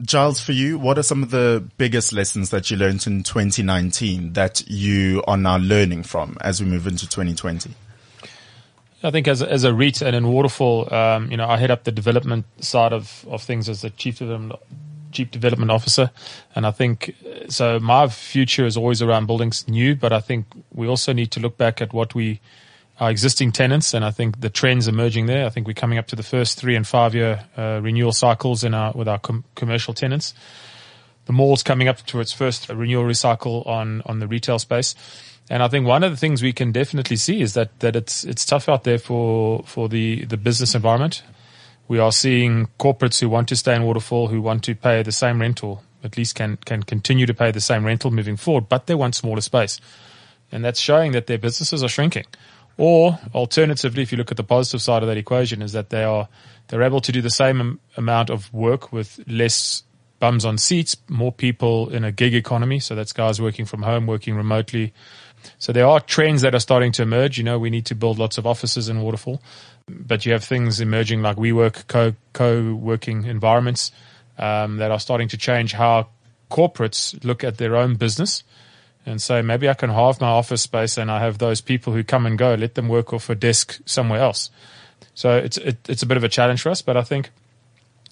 Giles, 0.00 0.40
for 0.40 0.52
you, 0.52 0.78
what 0.78 0.96
are 0.96 1.02
some 1.02 1.24
of 1.24 1.30
the 1.30 1.64
biggest 1.76 2.12
lessons 2.12 2.50
that 2.50 2.70
you 2.70 2.76
learned 2.76 3.04
in 3.06 3.24
2019 3.24 4.34
that 4.34 4.62
you 4.68 5.24
are 5.26 5.36
now 5.36 5.56
learning 5.58 6.04
from 6.04 6.36
as 6.40 6.62
we 6.62 6.68
move 6.68 6.86
into 6.86 7.08
2020? 7.08 7.74
I 9.02 9.10
think 9.10 9.28
as 9.28 9.42
as 9.42 9.64
a 9.64 9.72
REIT 9.72 10.02
and 10.02 10.16
in 10.16 10.26
Waterfall, 10.28 10.92
um, 10.92 11.30
you 11.30 11.36
know, 11.36 11.48
I 11.48 11.56
head 11.56 11.70
up 11.70 11.84
the 11.84 11.92
development 11.92 12.46
side 12.60 12.92
of, 12.92 13.24
of 13.30 13.42
things 13.42 13.68
as 13.68 13.82
the 13.82 13.90
chief 13.90 14.18
development 14.18 14.60
chief 15.10 15.30
development 15.30 15.70
officer, 15.70 16.10
and 16.54 16.66
I 16.66 16.70
think 16.70 17.14
so. 17.48 17.78
My 17.78 18.08
future 18.08 18.66
is 18.66 18.76
always 18.76 19.00
around 19.00 19.26
buildings 19.26 19.66
new, 19.68 19.94
but 19.94 20.12
I 20.12 20.20
think 20.20 20.46
we 20.72 20.86
also 20.86 21.12
need 21.12 21.30
to 21.32 21.40
look 21.40 21.56
back 21.56 21.80
at 21.80 21.92
what 21.92 22.14
we 22.14 22.40
our 23.00 23.10
existing 23.10 23.52
tenants, 23.52 23.94
and 23.94 24.04
I 24.04 24.10
think 24.10 24.40
the 24.40 24.50
trends 24.50 24.88
emerging 24.88 25.26
there. 25.26 25.46
I 25.46 25.50
think 25.50 25.68
we're 25.68 25.74
coming 25.74 25.98
up 25.98 26.08
to 26.08 26.16
the 26.16 26.24
first 26.24 26.58
three 26.58 26.74
and 26.74 26.86
five 26.86 27.14
year 27.14 27.44
uh, 27.56 27.80
renewal 27.82 28.12
cycles 28.12 28.64
in 28.64 28.74
our 28.74 28.92
with 28.92 29.06
our 29.06 29.18
com- 29.18 29.44
commercial 29.54 29.94
tenants. 29.94 30.34
The 31.26 31.32
mall's 31.32 31.62
coming 31.62 31.88
up 31.88 31.98
to 32.06 32.20
its 32.20 32.32
first 32.32 32.68
renewal 32.68 33.04
recycle 33.04 33.66
on 33.66 34.02
on 34.06 34.18
the 34.18 34.26
retail 34.26 34.58
space. 34.58 34.94
And 35.50 35.62
I 35.62 35.68
think 35.68 35.86
one 35.86 36.04
of 36.04 36.10
the 36.10 36.16
things 36.16 36.42
we 36.42 36.52
can 36.52 36.72
definitely 36.72 37.16
see 37.16 37.40
is 37.40 37.54
that, 37.54 37.80
that 37.80 37.96
it's, 37.96 38.24
it's 38.24 38.44
tough 38.44 38.68
out 38.68 38.84
there 38.84 38.98
for, 38.98 39.62
for 39.64 39.88
the, 39.88 40.24
the 40.26 40.36
business 40.36 40.74
environment. 40.74 41.22
We 41.88 41.98
are 41.98 42.12
seeing 42.12 42.68
corporates 42.78 43.20
who 43.20 43.30
want 43.30 43.48
to 43.48 43.56
stay 43.56 43.74
in 43.74 43.82
Waterfall, 43.82 44.28
who 44.28 44.42
want 44.42 44.62
to 44.64 44.74
pay 44.74 45.02
the 45.02 45.12
same 45.12 45.40
rental, 45.40 45.82
at 46.04 46.18
least 46.18 46.34
can, 46.34 46.58
can 46.58 46.82
continue 46.82 47.24
to 47.24 47.32
pay 47.32 47.50
the 47.50 47.62
same 47.62 47.86
rental 47.86 48.10
moving 48.10 48.36
forward, 48.36 48.68
but 48.68 48.86
they 48.86 48.94
want 48.94 49.14
smaller 49.14 49.40
space. 49.40 49.80
And 50.52 50.62
that's 50.64 50.80
showing 50.80 51.12
that 51.12 51.26
their 51.26 51.38
businesses 51.38 51.82
are 51.82 51.88
shrinking. 51.88 52.26
Or 52.76 53.18
alternatively, 53.34 54.02
if 54.02 54.12
you 54.12 54.18
look 54.18 54.30
at 54.30 54.36
the 54.36 54.44
positive 54.44 54.82
side 54.82 55.02
of 55.02 55.08
that 55.08 55.16
equation 55.16 55.62
is 55.62 55.72
that 55.72 55.90
they 55.90 56.04
are, 56.04 56.28
they're 56.68 56.82
able 56.82 57.00
to 57.00 57.10
do 57.10 57.22
the 57.22 57.30
same 57.30 57.80
amount 57.96 58.30
of 58.30 58.52
work 58.52 58.92
with 58.92 59.20
less 59.26 59.82
bums 60.20 60.44
on 60.44 60.58
seats, 60.58 60.96
more 61.08 61.32
people 61.32 61.88
in 61.90 62.04
a 62.04 62.12
gig 62.12 62.34
economy. 62.34 62.80
So 62.80 62.94
that's 62.94 63.12
guys 63.12 63.40
working 63.40 63.64
from 63.64 63.82
home, 63.82 64.06
working 64.06 64.36
remotely, 64.36 64.92
So 65.58 65.72
there 65.72 65.86
are 65.86 66.00
trends 66.00 66.42
that 66.42 66.54
are 66.54 66.60
starting 66.60 66.92
to 66.92 67.02
emerge. 67.02 67.38
You 67.38 67.44
know, 67.44 67.58
we 67.58 67.70
need 67.70 67.86
to 67.86 67.94
build 67.94 68.18
lots 68.18 68.38
of 68.38 68.46
offices 68.46 68.88
in 68.88 69.00
Waterfall, 69.00 69.40
but 69.88 70.24
you 70.24 70.32
have 70.32 70.44
things 70.44 70.80
emerging 70.80 71.22
like 71.22 71.36
WeWork, 71.36 71.86
co 71.86 72.14
co 72.32 72.74
working 72.74 73.24
environments 73.24 73.92
um, 74.38 74.76
that 74.76 74.90
are 74.90 75.00
starting 75.00 75.28
to 75.28 75.36
change 75.36 75.72
how 75.72 76.08
corporates 76.50 77.22
look 77.24 77.44
at 77.44 77.58
their 77.58 77.76
own 77.76 77.96
business 77.96 78.42
and 79.04 79.20
say 79.20 79.42
maybe 79.42 79.68
I 79.68 79.74
can 79.74 79.90
halve 79.90 80.20
my 80.20 80.28
office 80.28 80.62
space 80.62 80.98
and 80.98 81.10
I 81.10 81.20
have 81.20 81.38
those 81.38 81.60
people 81.60 81.92
who 81.92 82.04
come 82.04 82.26
and 82.26 82.38
go, 82.38 82.54
let 82.54 82.74
them 82.74 82.88
work 82.88 83.12
off 83.12 83.30
a 83.30 83.34
desk 83.34 83.80
somewhere 83.86 84.20
else. 84.20 84.50
So 85.14 85.36
it's 85.36 85.56
it, 85.56 85.78
it's 85.88 86.02
a 86.02 86.06
bit 86.06 86.16
of 86.16 86.24
a 86.24 86.28
challenge 86.28 86.62
for 86.62 86.70
us, 86.70 86.82
but 86.82 86.96
I 86.96 87.02
think 87.02 87.30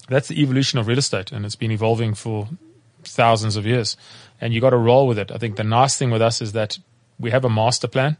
that's 0.09 0.27
the 0.27 0.41
evolution 0.41 0.79
of 0.79 0.87
real 0.87 0.97
estate, 0.97 1.31
and 1.31 1.45
it's 1.45 1.55
been 1.55 1.71
evolving 1.71 2.13
for 2.13 2.49
thousands 3.03 3.55
of 3.55 3.65
years. 3.65 3.97
And 4.39 4.53
you 4.53 4.61
got 4.61 4.69
to 4.69 4.77
roll 4.77 5.07
with 5.07 5.17
it. 5.17 5.31
I 5.31 5.37
think 5.37 5.55
the 5.55 5.63
nice 5.63 5.97
thing 5.97 6.11
with 6.11 6.21
us 6.21 6.41
is 6.41 6.53
that 6.53 6.77
we 7.19 7.31
have 7.31 7.45
a 7.45 7.49
master 7.49 7.87
plan. 7.87 8.17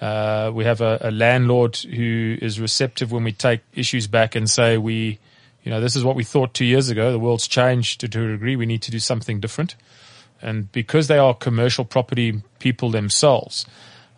Uh, 0.00 0.50
we 0.52 0.64
have 0.64 0.80
a, 0.80 0.98
a, 1.00 1.10
landlord 1.10 1.76
who 1.76 2.36
is 2.42 2.60
receptive 2.60 3.12
when 3.12 3.24
we 3.24 3.32
take 3.32 3.62
issues 3.74 4.06
back 4.06 4.34
and 4.34 4.50
say 4.50 4.76
we, 4.76 5.18
you 5.62 5.70
know, 5.70 5.80
this 5.80 5.96
is 5.96 6.04
what 6.04 6.14
we 6.14 6.22
thought 6.22 6.52
two 6.52 6.66
years 6.66 6.90
ago. 6.90 7.10
The 7.12 7.18
world's 7.18 7.48
changed 7.48 8.00
to, 8.00 8.08
to 8.08 8.24
a 8.24 8.32
degree. 8.32 8.56
We 8.56 8.66
need 8.66 8.82
to 8.82 8.90
do 8.90 8.98
something 8.98 9.40
different. 9.40 9.74
And 10.42 10.70
because 10.70 11.08
they 11.08 11.16
are 11.16 11.32
commercial 11.32 11.86
property 11.86 12.42
people 12.58 12.90
themselves, 12.90 13.64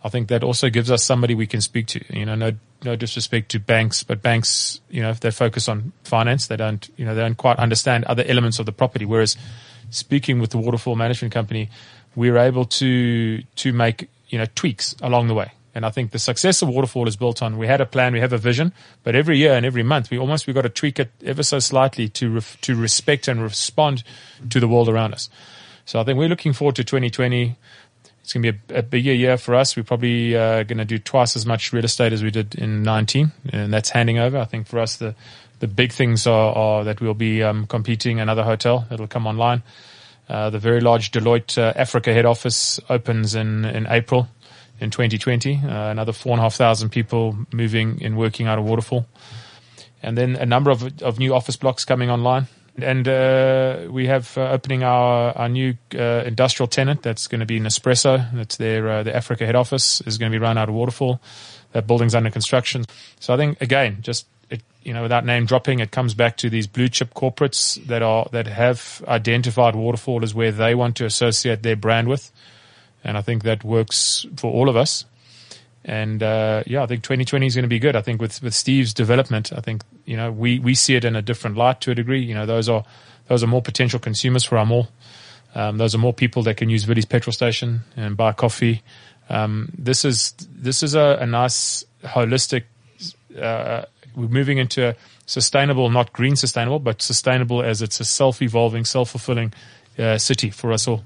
I 0.02 0.08
think 0.08 0.28
that 0.28 0.42
also 0.42 0.68
gives 0.68 0.90
us 0.90 1.04
somebody 1.04 1.34
we 1.36 1.46
can 1.46 1.60
speak 1.60 1.86
to. 1.88 2.00
You 2.10 2.26
know, 2.26 2.34
no 2.34 2.52
no 2.84 2.96
disrespect 2.96 3.50
to 3.50 3.58
banks, 3.58 4.02
but 4.04 4.22
banks, 4.22 4.80
you 4.88 5.02
know, 5.02 5.10
if 5.10 5.20
they 5.20 5.30
focus 5.30 5.68
on 5.68 5.92
finance, 6.04 6.46
they 6.46 6.56
don't, 6.56 6.88
you 6.96 7.04
know, 7.04 7.14
they 7.14 7.22
don't 7.22 7.36
quite 7.36 7.58
understand 7.58 8.04
other 8.04 8.22
elements 8.26 8.58
of 8.58 8.66
the 8.66 8.72
property. 8.72 9.04
Whereas 9.04 9.36
speaking 9.90 10.38
with 10.38 10.50
the 10.50 10.58
waterfall 10.58 10.94
management 10.94 11.34
company, 11.34 11.70
we're 12.18 12.36
able 12.36 12.64
to 12.64 13.40
to 13.54 13.72
make 13.72 14.10
you 14.28 14.38
know 14.38 14.46
tweaks 14.56 14.96
along 15.00 15.28
the 15.28 15.34
way. 15.34 15.52
And 15.74 15.86
I 15.86 15.90
think 15.90 16.10
the 16.10 16.18
success 16.18 16.60
of 16.60 16.68
Waterfall 16.68 17.06
is 17.06 17.14
built 17.14 17.40
on 17.40 17.56
we 17.56 17.68
had 17.68 17.80
a 17.80 17.86
plan, 17.86 18.12
we 18.12 18.18
have 18.18 18.32
a 18.32 18.38
vision, 18.38 18.72
but 19.04 19.14
every 19.14 19.38
year 19.38 19.52
and 19.52 19.64
every 19.64 19.84
month 19.84 20.10
we 20.10 20.18
almost 20.18 20.48
we 20.48 20.52
got 20.52 20.62
to 20.62 20.68
tweak 20.68 20.98
it 20.98 21.12
ever 21.24 21.44
so 21.44 21.60
slightly 21.60 22.08
to 22.08 22.34
ref, 22.34 22.60
to 22.62 22.74
respect 22.74 23.28
and 23.28 23.40
respond 23.40 24.02
to 24.50 24.58
the 24.58 24.66
world 24.66 24.88
around 24.88 25.14
us. 25.14 25.30
So 25.84 26.00
I 26.00 26.04
think 26.04 26.18
we're 26.18 26.28
looking 26.28 26.52
forward 26.52 26.74
to 26.76 26.84
2020. 26.84 27.56
It's 28.20 28.32
going 28.32 28.42
to 28.42 28.52
be 28.52 28.74
a, 28.74 28.78
a 28.80 28.82
bigger 28.82 29.12
year 29.12 29.38
for 29.38 29.54
us. 29.54 29.76
We're 29.76 29.84
probably 29.84 30.36
uh, 30.36 30.64
going 30.64 30.78
to 30.78 30.84
do 30.84 30.98
twice 30.98 31.36
as 31.36 31.46
much 31.46 31.72
real 31.72 31.84
estate 31.84 32.12
as 32.12 32.24
we 32.24 32.32
did 32.32 32.56
in 32.56 32.82
19, 32.82 33.30
and 33.52 33.72
that's 33.72 33.90
handing 33.90 34.18
over. 34.18 34.38
I 34.38 34.44
think 34.44 34.66
for 34.66 34.80
us 34.80 34.96
the 34.96 35.14
the 35.60 35.68
big 35.68 35.92
things 35.92 36.26
are, 36.26 36.54
are 36.54 36.84
that 36.84 37.00
we'll 37.00 37.14
be 37.14 37.42
um, 37.42 37.66
competing 37.66 38.20
another 38.20 38.42
hotel 38.42 38.86
that'll 38.90 39.06
come 39.06 39.26
online. 39.26 39.62
Uh, 40.28 40.50
the 40.50 40.58
very 40.58 40.80
large 40.80 41.10
Deloitte 41.10 41.56
uh, 41.58 41.72
Africa 41.74 42.12
head 42.12 42.26
office 42.26 42.78
opens 42.88 43.34
in, 43.34 43.64
in 43.64 43.86
April 43.88 44.28
in 44.80 44.90
2020. 44.90 45.56
Uh, 45.64 45.90
another 45.90 46.12
four 46.12 46.32
and 46.32 46.40
a 46.40 46.42
half 46.42 46.54
thousand 46.54 46.90
people 46.90 47.36
moving 47.52 48.02
and 48.02 48.16
working 48.16 48.46
out 48.46 48.58
of 48.58 48.64
Waterfall. 48.64 49.06
And 50.02 50.16
then 50.16 50.36
a 50.36 50.46
number 50.46 50.70
of, 50.70 51.02
of 51.02 51.18
new 51.18 51.34
office 51.34 51.56
blocks 51.56 51.84
coming 51.84 52.10
online 52.10 52.46
and 52.82 53.08
uh, 53.08 53.86
we 53.90 54.06
have 54.06 54.36
uh, 54.38 54.50
opening 54.50 54.82
our 54.82 55.36
our 55.36 55.48
new 55.48 55.76
uh, 55.94 56.22
industrial 56.24 56.68
tenant 56.68 57.02
that's 57.02 57.26
going 57.26 57.40
to 57.40 57.46
be 57.46 57.60
Nespresso. 57.60 58.32
That's 58.32 58.56
their 58.56 59.02
the 59.04 59.14
Africa 59.14 59.46
head 59.46 59.56
office 59.56 60.00
is 60.02 60.18
going 60.18 60.30
to 60.30 60.38
be 60.38 60.40
run 60.40 60.58
out 60.58 60.68
of 60.68 60.74
Waterfall. 60.74 61.20
That 61.72 61.86
building's 61.86 62.14
under 62.14 62.30
construction. 62.30 62.84
So 63.20 63.34
I 63.34 63.36
think 63.36 63.60
again, 63.60 63.98
just 64.00 64.26
it, 64.50 64.62
you 64.82 64.92
know, 64.92 65.02
without 65.02 65.24
name 65.24 65.46
dropping, 65.46 65.80
it 65.80 65.90
comes 65.90 66.14
back 66.14 66.36
to 66.38 66.50
these 66.50 66.66
blue 66.66 66.88
chip 66.88 67.14
corporates 67.14 67.84
that 67.86 68.02
are 68.02 68.28
that 68.32 68.46
have 68.46 69.04
identified 69.06 69.74
Waterfall 69.74 70.22
as 70.22 70.34
where 70.34 70.52
they 70.52 70.74
want 70.74 70.96
to 70.96 71.04
associate 71.04 71.62
their 71.62 71.76
brand 71.76 72.08
with, 72.08 72.30
and 73.04 73.16
I 73.16 73.22
think 73.22 73.42
that 73.44 73.64
works 73.64 74.26
for 74.36 74.52
all 74.52 74.68
of 74.68 74.76
us. 74.76 75.04
And 75.84 76.22
uh, 76.22 76.64
yeah, 76.66 76.82
I 76.82 76.86
think 76.86 77.02
2020 77.02 77.46
is 77.46 77.54
going 77.54 77.62
to 77.62 77.68
be 77.68 77.78
good. 77.78 77.96
I 77.96 78.02
think 78.02 78.20
with 78.20 78.42
with 78.42 78.54
Steve's 78.54 78.92
development, 78.92 79.52
I 79.52 79.60
think 79.60 79.82
you 80.04 80.16
know 80.16 80.30
we 80.30 80.58
we 80.58 80.74
see 80.74 80.96
it 80.96 81.04
in 81.04 81.16
a 81.16 81.22
different 81.22 81.56
light 81.56 81.80
to 81.82 81.90
a 81.90 81.94
degree. 81.94 82.22
You 82.22 82.34
know, 82.34 82.46
those 82.46 82.68
are 82.68 82.84
those 83.28 83.42
are 83.44 83.46
more 83.46 83.62
potential 83.62 83.98
consumers 83.98 84.44
for 84.44 84.58
our 84.58 84.66
mall. 84.66 84.88
Um, 85.54 85.78
those 85.78 85.94
are 85.94 85.98
more 85.98 86.12
people 86.12 86.42
that 86.44 86.56
can 86.56 86.68
use 86.68 86.86
Willie's 86.86 87.06
petrol 87.06 87.32
station 87.32 87.80
and 87.96 88.16
buy 88.16 88.32
coffee. 88.32 88.82
Um, 89.30 89.70
this 89.76 90.04
is 90.04 90.32
this 90.50 90.82
is 90.82 90.94
a, 90.94 91.18
a 91.20 91.26
nice 91.26 91.84
holistic. 92.04 92.64
Uh, 93.38 93.84
we're 94.18 94.28
moving 94.28 94.58
into 94.58 94.88
a 94.88 94.96
sustainable, 95.26 95.88
not 95.90 96.12
green 96.12 96.36
sustainable, 96.36 96.78
but 96.78 97.00
sustainable 97.00 97.62
as 97.62 97.80
it's 97.80 98.00
a 98.00 98.04
self-evolving, 98.04 98.84
self-fulfilling 98.84 99.52
uh, 99.98 100.18
city 100.18 100.50
for 100.50 100.72
us 100.72 100.88
all. 100.88 101.04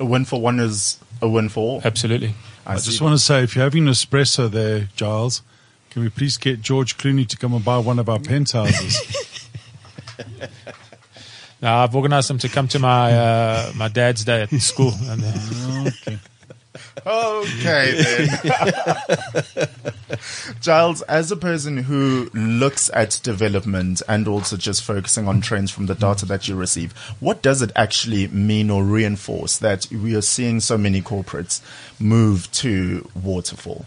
A 0.00 0.04
win 0.04 0.24
for 0.24 0.40
one 0.40 0.60
is 0.60 0.98
a 1.22 1.28
win 1.28 1.48
for 1.48 1.60
all. 1.60 1.82
Absolutely. 1.84 2.34
I, 2.66 2.74
I 2.74 2.76
just 2.76 3.00
want 3.00 3.14
to 3.14 3.18
say, 3.18 3.42
if 3.42 3.54
you're 3.54 3.64
having 3.64 3.86
an 3.86 3.92
espresso 3.92 4.50
there, 4.50 4.88
Giles, 4.96 5.42
can 5.90 6.02
we 6.02 6.08
please 6.08 6.36
get 6.36 6.60
George 6.60 6.98
Clooney 6.98 7.26
to 7.28 7.36
come 7.36 7.54
and 7.54 7.64
buy 7.64 7.78
one 7.78 7.98
of 7.98 8.08
our 8.08 8.18
penthouses? 8.18 9.48
now, 11.62 11.82
I've 11.82 11.94
organised 11.94 12.30
him 12.30 12.38
to 12.38 12.48
come 12.48 12.68
to 12.68 12.78
my 12.78 13.12
uh, 13.12 13.72
my 13.74 13.88
dad's 13.88 14.24
day 14.24 14.42
at 14.42 14.50
school. 14.60 14.92
And, 15.02 15.24
uh, 15.24 15.90
okay 16.06 16.18
okay 17.08 18.02
then. 19.54 19.68
Giles, 20.60 21.02
as 21.02 21.30
a 21.30 21.36
person 21.36 21.76
who 21.76 22.30
looks 22.34 22.90
at 22.92 23.20
development 23.22 24.02
and 24.08 24.28
also 24.28 24.56
just 24.56 24.82
focusing 24.82 25.28
on 25.28 25.40
trends 25.40 25.70
from 25.70 25.86
the 25.86 25.94
data 25.94 26.26
that 26.26 26.48
you 26.48 26.56
receive, 26.56 26.92
what 27.20 27.42
does 27.42 27.62
it 27.62 27.70
actually 27.76 28.28
mean 28.28 28.70
or 28.70 28.84
reinforce 28.84 29.58
that 29.58 29.86
we 29.90 30.14
are 30.14 30.22
seeing 30.22 30.60
so 30.60 30.76
many 30.76 31.00
corporates 31.00 31.60
move 32.00 32.50
to 32.52 33.08
waterfall? 33.14 33.86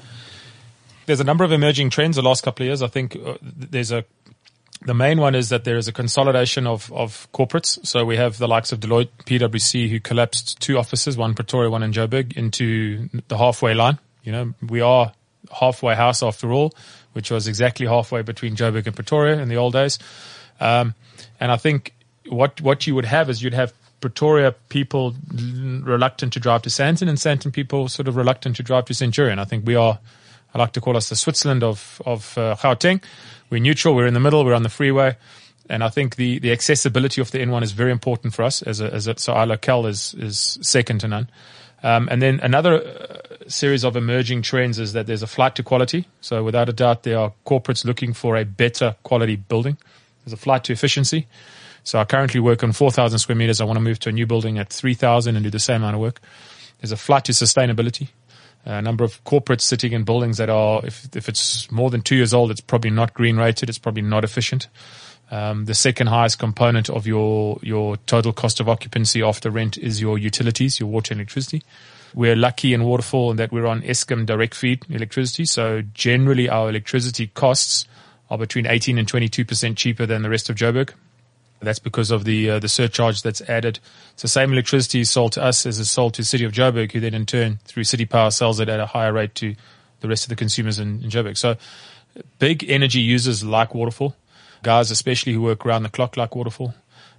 There's 1.05 1.19
a 1.19 1.25
number 1.25 1.43
of 1.43 1.51
emerging 1.51 1.89
trends 1.89 2.15
the 2.15 2.21
last 2.21 2.43
couple 2.43 2.63
of 2.63 2.67
years. 2.67 2.81
I 2.81 2.87
think 2.87 3.15
uh, 3.15 3.37
there's 3.41 3.91
a 3.91 4.05
the 4.83 4.93
main 4.93 5.19
one 5.19 5.35
is 5.35 5.49
that 5.49 5.63
there 5.63 5.77
is 5.77 5.87
a 5.87 5.93
consolidation 5.93 6.65
of, 6.65 6.91
of 6.91 7.27
corporates. 7.31 7.85
So 7.85 8.03
we 8.03 8.17
have 8.17 8.37
the 8.37 8.47
likes 8.47 8.71
of 8.71 8.79
Deloitte, 8.79 9.09
PwC, 9.25 9.89
who 9.89 9.99
collapsed 9.99 10.59
two 10.59 10.77
offices, 10.77 11.17
one 11.17 11.35
Pretoria, 11.35 11.69
one 11.69 11.83
in 11.83 11.91
Joburg, 11.91 12.35
into 12.35 13.09
the 13.27 13.37
halfway 13.37 13.73
line. 13.73 13.99
You 14.23 14.31
know, 14.31 14.53
we 14.67 14.81
are 14.81 15.13
halfway 15.51 15.95
house 15.95 16.23
after 16.23 16.51
all, 16.51 16.73
which 17.13 17.29
was 17.29 17.47
exactly 17.47 17.85
halfway 17.85 18.21
between 18.23 18.55
Joburg 18.55 18.87
and 18.87 18.95
Pretoria 18.95 19.39
in 19.39 19.49
the 19.49 19.57
old 19.57 19.73
days. 19.73 19.99
Um, 20.59 20.95
and 21.39 21.51
I 21.51 21.57
think 21.57 21.93
what 22.27 22.61
what 22.61 22.85
you 22.87 22.95
would 22.95 23.05
have 23.05 23.29
is 23.29 23.41
you'd 23.41 23.53
have 23.53 23.73
Pretoria 23.99 24.53
people 24.69 25.15
reluctant 25.31 26.33
to 26.33 26.39
drive 26.39 26.63
to 26.63 26.69
Sandton, 26.69 27.07
and 27.07 27.17
Sandton 27.17 27.53
people 27.53 27.87
sort 27.87 28.07
of 28.07 28.15
reluctant 28.15 28.55
to 28.55 28.63
drive 28.63 28.85
to 28.85 28.93
Centurion. 28.95 29.37
I 29.37 29.45
think 29.45 29.65
we 29.65 29.75
are. 29.75 29.99
I 30.53 30.59
like 30.59 30.73
to 30.73 30.81
call 30.81 30.97
us 30.97 31.09
the 31.09 31.15
Switzerland 31.15 31.63
of 31.63 32.01
of 32.05 32.37
uh, 32.37 32.55
Gauteng 32.55 33.01
we're 33.51 33.59
neutral. 33.59 33.93
We're 33.93 34.07
in 34.07 34.15
the 34.15 34.19
middle. 34.19 34.43
We're 34.43 34.55
on 34.55 34.63
the 34.63 34.69
freeway. 34.69 35.17
And 35.69 35.83
I 35.83 35.89
think 35.89 36.15
the, 36.15 36.39
the 36.39 36.51
accessibility 36.51 37.21
of 37.21 37.31
the 37.31 37.37
N1 37.37 37.61
is 37.63 37.73
very 37.73 37.91
important 37.91 38.33
for 38.33 38.43
us 38.43 38.61
as 38.63 38.81
a, 38.81 38.91
as 38.91 39.07
a, 39.07 39.17
so 39.19 39.33
our 39.33 39.45
locale 39.45 39.85
is, 39.85 40.15
is 40.15 40.57
second 40.61 40.99
to 41.01 41.07
none. 41.07 41.29
Um, 41.83 42.07
and 42.09 42.21
then 42.21 42.39
another 42.41 42.75
uh, 42.75 43.17
series 43.47 43.83
of 43.83 43.95
emerging 43.95 44.41
trends 44.41 44.79
is 44.79 44.93
that 44.93 45.05
there's 45.05 45.21
a 45.21 45.27
flight 45.27 45.55
to 45.55 45.63
quality. 45.63 46.07
So 46.21 46.43
without 46.43 46.69
a 46.69 46.73
doubt, 46.73 47.03
there 47.03 47.19
are 47.19 47.33
corporates 47.45 47.85
looking 47.85 48.13
for 48.13 48.37
a 48.37 48.45
better 48.45 48.95
quality 49.03 49.35
building. 49.35 49.77
There's 50.23 50.33
a 50.33 50.37
flight 50.37 50.63
to 50.65 50.73
efficiency. 50.73 51.27
So 51.83 51.99
I 51.99 52.05
currently 52.05 52.39
work 52.39 52.63
on 52.63 52.71
4,000 52.71 53.19
square 53.19 53.35
meters. 53.35 53.59
I 53.59 53.65
want 53.65 53.77
to 53.77 53.81
move 53.81 53.99
to 53.99 54.09
a 54.09 54.11
new 54.11 54.27
building 54.27 54.59
at 54.59 54.69
3,000 54.69 55.35
and 55.35 55.43
do 55.43 55.49
the 55.49 55.59
same 55.59 55.77
amount 55.77 55.95
of 55.95 56.01
work. 56.01 56.21
There's 56.79 56.91
a 56.91 56.97
flight 56.97 57.25
to 57.25 57.31
sustainability 57.31 58.09
a 58.65 58.81
number 58.81 59.03
of 59.03 59.23
corporates 59.23 59.61
sitting 59.61 59.93
in 59.93 60.03
buildings 60.03 60.37
that 60.37 60.49
are, 60.49 60.85
if, 60.85 61.07
if 61.15 61.27
it's 61.27 61.71
more 61.71 61.89
than 61.89 62.01
two 62.01 62.15
years 62.15 62.33
old, 62.33 62.51
it's 62.51 62.61
probably 62.61 62.91
not 62.91 63.13
green 63.13 63.37
rated. 63.37 63.69
It's 63.69 63.79
probably 63.79 64.03
not 64.03 64.23
efficient. 64.23 64.67
Um, 65.31 65.65
the 65.65 65.73
second 65.73 66.07
highest 66.07 66.39
component 66.39 66.89
of 66.89 67.07
your, 67.07 67.57
your 67.61 67.97
total 67.97 68.33
cost 68.33 68.59
of 68.59 68.67
occupancy 68.67 69.23
after 69.23 69.49
rent 69.49 69.77
is 69.77 70.01
your 70.01 70.17
utilities, 70.17 70.79
your 70.79 70.89
water 70.89 71.13
and 71.13 71.21
electricity. 71.21 71.63
We're 72.13 72.35
lucky 72.35 72.73
in 72.73 72.83
Waterfall 72.83 73.31
in 73.31 73.37
that 73.37 73.53
we're 73.53 73.65
on 73.65 73.81
Eskom 73.83 74.25
direct 74.25 74.53
feed 74.53 74.85
electricity. 74.89 75.45
So 75.45 75.81
generally 75.93 76.49
our 76.49 76.69
electricity 76.69 77.27
costs 77.27 77.87
are 78.29 78.37
between 78.37 78.65
18 78.65 78.97
and 78.97 79.07
22% 79.07 79.77
cheaper 79.77 80.05
than 80.05 80.21
the 80.21 80.29
rest 80.29 80.49
of 80.49 80.57
Joburg. 80.57 80.93
That's 81.61 81.79
because 81.79 82.09
of 82.09 82.23
the 82.23 82.49
uh, 82.49 82.59
the 82.59 82.67
surcharge 82.67 83.21
that's 83.21 83.41
added. 83.41 83.79
So 84.15 84.27
same 84.27 84.51
electricity 84.51 85.01
is 85.01 85.09
sold 85.09 85.33
to 85.33 85.43
us 85.43 85.65
as 85.65 85.79
is 85.79 85.91
sold 85.91 86.15
to 86.15 86.21
the 86.21 86.25
City 86.25 86.43
of 86.43 86.51
Joburg, 86.51 86.91
who 86.91 86.99
then 86.99 87.13
in 87.13 87.25
turn 87.25 87.59
through 87.65 87.83
City 87.83 88.05
Power 88.05 88.31
sells 88.31 88.59
it 88.59 88.67
at 88.67 88.79
a 88.79 88.87
higher 88.87 89.13
rate 89.13 89.35
to 89.35 89.55
the 89.99 90.07
rest 90.07 90.23
of 90.23 90.29
the 90.29 90.35
consumers 90.35 90.79
in, 90.79 91.03
in 91.03 91.09
Joburg. 91.09 91.37
So 91.37 91.57
big 92.39 92.67
energy 92.67 92.99
users 92.99 93.43
like 93.43 93.75
Waterfall, 93.75 94.15
guys 94.63 94.91
especially 94.91 95.33
who 95.33 95.41
work 95.41 95.65
around 95.65 95.83
the 95.83 95.89
clock 95.89 96.17
like 96.17 96.35
Waterfall. 96.35 96.73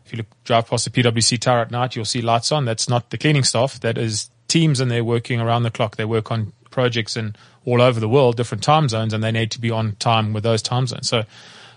If 0.05 0.13
you 0.13 0.19
look, 0.19 0.27
drive 0.45 0.67
past 0.67 0.85
the 0.85 0.91
PwC 0.91 1.39
tower 1.39 1.61
at 1.61 1.71
night, 1.71 1.95
you'll 1.95 2.05
see 2.05 2.21
lights 2.21 2.51
on. 2.51 2.65
That's 2.65 2.89
not 2.89 3.11
the 3.11 3.19
cleaning 3.19 3.45
staff. 3.45 3.79
That 3.81 3.97
is 3.97 4.31
teams 4.49 4.81
and 4.81 4.91
they're 4.91 5.05
working 5.05 5.41
around 5.41 5.63
the 5.63 5.71
clock. 5.71 5.97
They 5.97 6.05
work 6.05 6.33
on 6.33 6.53
projects 6.71 7.17
in 7.17 7.37
all 7.65 7.81
over 7.81 8.01
the 8.01 8.09
world, 8.09 8.37
different 8.37 8.65
time 8.65 8.89
zones, 8.89 9.13
and 9.13 9.23
they 9.23 9.31
need 9.31 9.53
to 9.53 9.61
be 9.61 9.71
on 9.71 9.95
time 9.97 10.33
with 10.33 10.43
those 10.43 10.63
time 10.63 10.87
zones. 10.89 11.09
So 11.09 11.23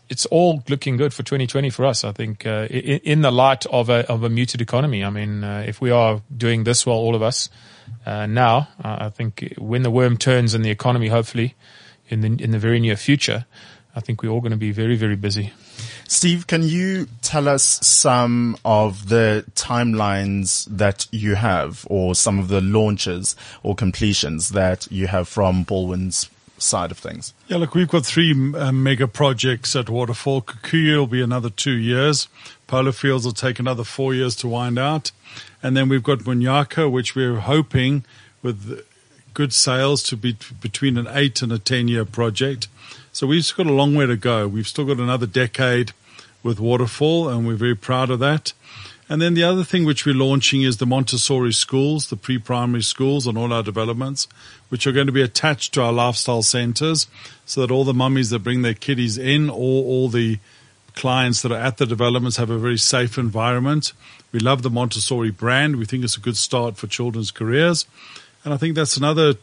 it's 0.10 0.26
all 0.28 0.64
looking 0.68 0.98
good 0.98 1.14
for 1.14 1.24
2020 1.24 1.70
for 1.70 1.86
us. 1.86 2.04
I 2.04 2.12
think 2.12 2.46
uh, 2.46 2.68
in, 2.70 3.00
in, 3.04 3.22
the 3.22 3.32
light 3.32 3.66
of 3.68 3.90
a 3.90 4.10
of 4.10 4.24
a 4.24 4.30
muted 4.30 4.62
economy. 4.62 5.04
I 5.04 5.10
mean, 5.10 5.44
uh, 5.44 5.64
if 5.68 5.82
we 5.82 5.92
are 5.92 6.22
doing 6.36 6.64
this 6.64 6.86
well, 6.86 6.98
all 6.98 7.16
of 7.16 7.22
us 7.22 7.50
uh, 8.06 8.26
now, 8.26 8.68
I 8.82 9.10
think 9.10 9.56
when 9.58 9.84
the 9.84 9.92
worm 9.92 10.18
turns 10.18 10.54
in 10.54 10.62
the 10.62 10.72
economy, 10.72 11.08
hopefully 11.08 11.56
in 12.10 12.22
the 12.22 12.44
in 12.44 12.52
the 12.52 12.60
very 12.60 12.80
near 12.80 12.96
future, 12.96 13.46
I 13.96 14.00
think 14.00 14.22
we're 14.22 14.30
all 14.30 14.42
going 14.42 14.52
to 14.52 14.58
be 14.58 14.72
very 14.72 14.96
very 14.96 15.16
busy. 15.16 15.54
Steve, 16.08 16.46
can 16.46 16.62
you 16.62 17.08
tell 17.24 17.50
us 17.50 17.64
some 17.86 18.58
of 18.64 19.10
the 19.10 19.44
timelines 19.56 20.66
that 20.66 21.08
you 21.12 21.36
have, 21.36 21.86
or 21.90 22.14
some 22.14 22.38
of 22.38 22.48
the 22.48 22.62
launches 22.62 23.36
or 23.64 23.74
completions 23.74 24.50
that 24.50 24.88
you 24.92 25.08
have 25.08 25.28
from 25.28 25.66
Balwin's 25.66 26.30
side 26.58 26.92
of 26.92 26.98
things? 26.98 27.34
Yeah, 27.48 27.58
look, 27.58 27.76
we've 27.76 27.88
got 27.88 28.06
three 28.06 28.32
uh, 28.32 28.72
mega 28.72 29.08
projects 29.08 29.76
at 29.76 29.90
Waterfall. 29.90 30.42
Kikuyu 30.42 30.98
will 30.98 31.08
be 31.08 31.22
another 31.22 31.50
two 31.50 31.76
years. 31.76 32.28
Polo 32.68 32.92
Fields 32.92 33.26
will 33.26 33.34
take 33.34 33.60
another 33.60 33.84
four 33.84 34.14
years 34.14 34.36
to 34.38 34.48
wind 34.48 34.80
out. 34.80 35.12
And 35.62 35.76
then 35.76 35.90
we've 35.90 36.04
got 36.04 36.20
Munyaka, 36.20 36.92
which 36.92 37.16
we're 37.16 37.40
hoping 37.40 38.06
with 38.42 38.84
good 39.34 39.54
sales 39.54 40.02
to 40.04 40.18
be 40.18 40.38
between 40.62 40.98
an 40.98 41.08
eight 41.12 41.42
and 41.42 41.52
a 41.52 41.60
10 41.60 41.88
year 41.88 42.06
project. 42.06 42.68
So 43.12 43.28
we've 43.28 43.50
got 43.56 43.68
a 43.68 43.74
long 43.74 43.96
way 43.96 44.06
to 44.06 44.18
go. 44.18 44.48
We've 44.48 44.68
still 44.68 44.86
got 44.86 44.98
another 44.98 45.28
decade 45.28 45.92
with 46.42 46.60
Waterfall, 46.60 47.30
and 47.30 47.48
we're 47.48 47.56
very 47.56 47.76
proud 47.76 48.10
of 48.10 48.20
that. 48.20 48.54
And 49.08 49.22
then 49.22 49.36
the 49.36 49.44
other 49.44 49.64
thing 49.64 49.86
which 49.86 50.06
we're 50.06 50.16
launching 50.16 50.64
is 50.64 50.78
the 50.78 50.86
Montessori 50.86 51.54
schools, 51.54 52.10
the 52.10 52.16
pre-primary 52.16 52.82
schools 52.82 53.28
on 53.28 53.38
all 53.38 53.54
our 53.54 53.62
developments, 53.62 54.28
which 54.70 54.88
are 54.88 54.92
going 54.92 55.06
to 55.06 55.14
be 55.14 55.22
attached 55.22 55.74
to 55.76 55.84
our 55.84 55.94
lifestyle 55.94 56.42
centers 56.42 57.08
so 57.46 57.62
that 57.62 57.72
all 57.72 57.84
the 57.84 57.94
mummies 57.94 58.32
that 58.32 58.40
bring 58.40 58.64
their 58.64 58.74
kiddies 58.74 59.18
in 59.18 59.50
or 59.50 59.84
all 59.84 60.10
the 60.10 60.40
clients 60.96 61.44
that 61.44 61.52
are 61.52 61.60
at 61.60 61.78
the 61.78 61.86
developments 61.86 62.38
have 62.38 62.50
a 62.50 62.58
very 62.58 62.78
safe 62.78 63.18
environment. 63.18 63.94
We 64.32 64.40
love 64.40 64.64
the 64.64 64.72
Montessori 64.72 65.30
brand. 65.30 65.76
We 65.76 65.86
think 65.86 66.04
it's 66.04 66.18
a 66.18 66.22
good 66.22 66.38
start 66.38 66.78
for 66.78 66.88
children's 66.88 67.30
careers. 67.30 67.86
And 68.44 68.54
I 68.54 68.58
think 68.58 68.76
that's 68.76 68.98
another 68.98 69.36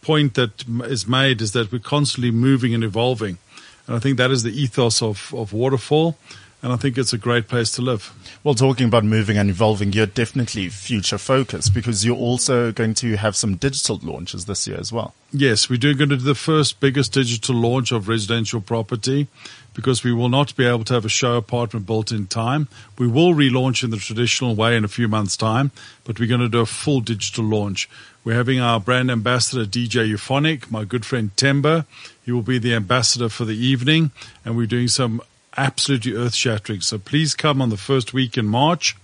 point 0.00 0.34
that 0.34 0.64
is 0.84 1.08
made 1.08 1.40
is 1.40 1.52
that 1.52 1.72
we're 1.72 1.78
constantly 1.80 2.30
moving 2.30 2.72
and 2.72 2.84
evolving. 2.84 3.38
And 3.86 3.96
I 3.96 3.98
think 3.98 4.16
that 4.18 4.30
is 4.30 4.44
the 4.44 4.52
ethos 4.52 5.02
of, 5.02 5.34
of 5.34 5.52
Waterfall 5.52 6.16
and 6.64 6.72
I 6.72 6.76
think 6.76 6.96
it's 6.96 7.12
a 7.12 7.18
great 7.18 7.46
place 7.46 7.70
to 7.72 7.82
live. 7.82 8.10
Well, 8.44 8.54
talking 8.54 8.88
about 8.88 9.04
moving 9.04 9.38
and 9.38 9.48
evolving, 9.48 9.94
you're 9.94 10.04
definitely 10.04 10.68
future 10.68 11.16
focused 11.16 11.72
because 11.72 12.04
you're 12.04 12.14
also 12.14 12.72
going 12.72 12.92
to 12.96 13.16
have 13.16 13.36
some 13.36 13.54
digital 13.54 13.98
launches 14.02 14.44
this 14.44 14.68
year 14.68 14.76
as 14.78 14.92
well. 14.92 15.14
Yes, 15.32 15.70
we 15.70 15.78
do 15.78 15.94
going 15.94 16.10
to 16.10 16.18
do 16.18 16.24
the 16.24 16.34
first 16.34 16.78
biggest 16.78 17.14
digital 17.14 17.54
launch 17.54 17.90
of 17.90 18.06
residential 18.06 18.60
property 18.60 19.28
because 19.72 20.04
we 20.04 20.12
will 20.12 20.28
not 20.28 20.54
be 20.56 20.66
able 20.66 20.84
to 20.84 20.92
have 20.92 21.06
a 21.06 21.08
show 21.08 21.38
apartment 21.38 21.86
built 21.86 22.12
in 22.12 22.26
time. 22.26 22.68
We 22.98 23.06
will 23.06 23.32
relaunch 23.32 23.82
in 23.82 23.88
the 23.88 23.96
traditional 23.96 24.54
way 24.54 24.76
in 24.76 24.84
a 24.84 24.88
few 24.88 25.08
months' 25.08 25.38
time, 25.38 25.70
but 26.04 26.20
we're 26.20 26.28
going 26.28 26.42
to 26.42 26.48
do 26.50 26.60
a 26.60 26.66
full 26.66 27.00
digital 27.00 27.44
launch. 27.44 27.88
We're 28.24 28.34
having 28.34 28.60
our 28.60 28.78
brand 28.78 29.10
ambassador, 29.10 29.64
DJ 29.64 30.12
Euphonik, 30.12 30.70
my 30.70 30.84
good 30.84 31.06
friend 31.06 31.34
Themba. 31.36 31.86
He 32.22 32.30
will 32.30 32.42
be 32.42 32.58
the 32.58 32.74
ambassador 32.74 33.30
for 33.30 33.46
the 33.46 33.56
evening, 33.56 34.10
and 34.44 34.54
we're 34.54 34.66
doing 34.66 34.88
some 34.88 35.22
absolutely 35.56 36.14
earth 36.14 36.34
shattering. 36.34 36.80
So 36.80 36.98
please 36.98 37.34
come 37.34 37.60
on 37.62 37.70
the 37.70 37.76
first 37.76 38.12
week 38.12 38.36
in 38.36 38.46
March 38.46 38.96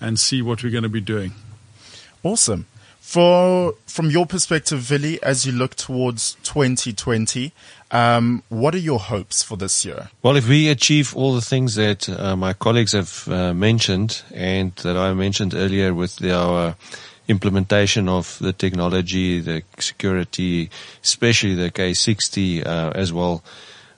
and 0.00 0.18
see 0.18 0.42
what 0.42 0.62
we're 0.62 0.70
going 0.70 0.82
to 0.82 0.88
be 0.88 1.00
doing. 1.00 1.32
Awesome. 2.22 2.66
For 3.00 3.74
from 3.86 4.10
your 4.10 4.24
perspective, 4.24 4.88
Willie, 4.88 5.20
as 5.22 5.44
you 5.44 5.50
look 5.50 5.74
towards 5.74 6.34
2020, 6.44 7.52
um, 7.90 8.44
what 8.48 8.72
are 8.72 8.78
your 8.78 9.00
hopes 9.00 9.42
for 9.42 9.56
this 9.56 9.84
year? 9.84 10.10
Well, 10.22 10.36
if 10.36 10.48
we 10.48 10.68
achieve 10.68 11.16
all 11.16 11.34
the 11.34 11.40
things 11.40 11.74
that 11.74 12.08
uh, 12.08 12.36
my 12.36 12.52
colleagues 12.52 12.92
have 12.92 13.26
uh, 13.26 13.52
mentioned 13.52 14.22
and 14.32 14.72
that 14.76 14.96
I 14.96 15.12
mentioned 15.12 15.54
earlier 15.54 15.92
with 15.92 16.16
the, 16.16 16.36
our 16.36 16.76
implementation 17.26 18.08
of 18.08 18.38
the 18.40 18.52
technology, 18.52 19.40
the 19.40 19.62
security, 19.78 20.70
especially 21.02 21.54
the 21.54 21.70
K60 21.70 22.64
uh, 22.64 22.92
as 22.94 23.12
well, 23.12 23.42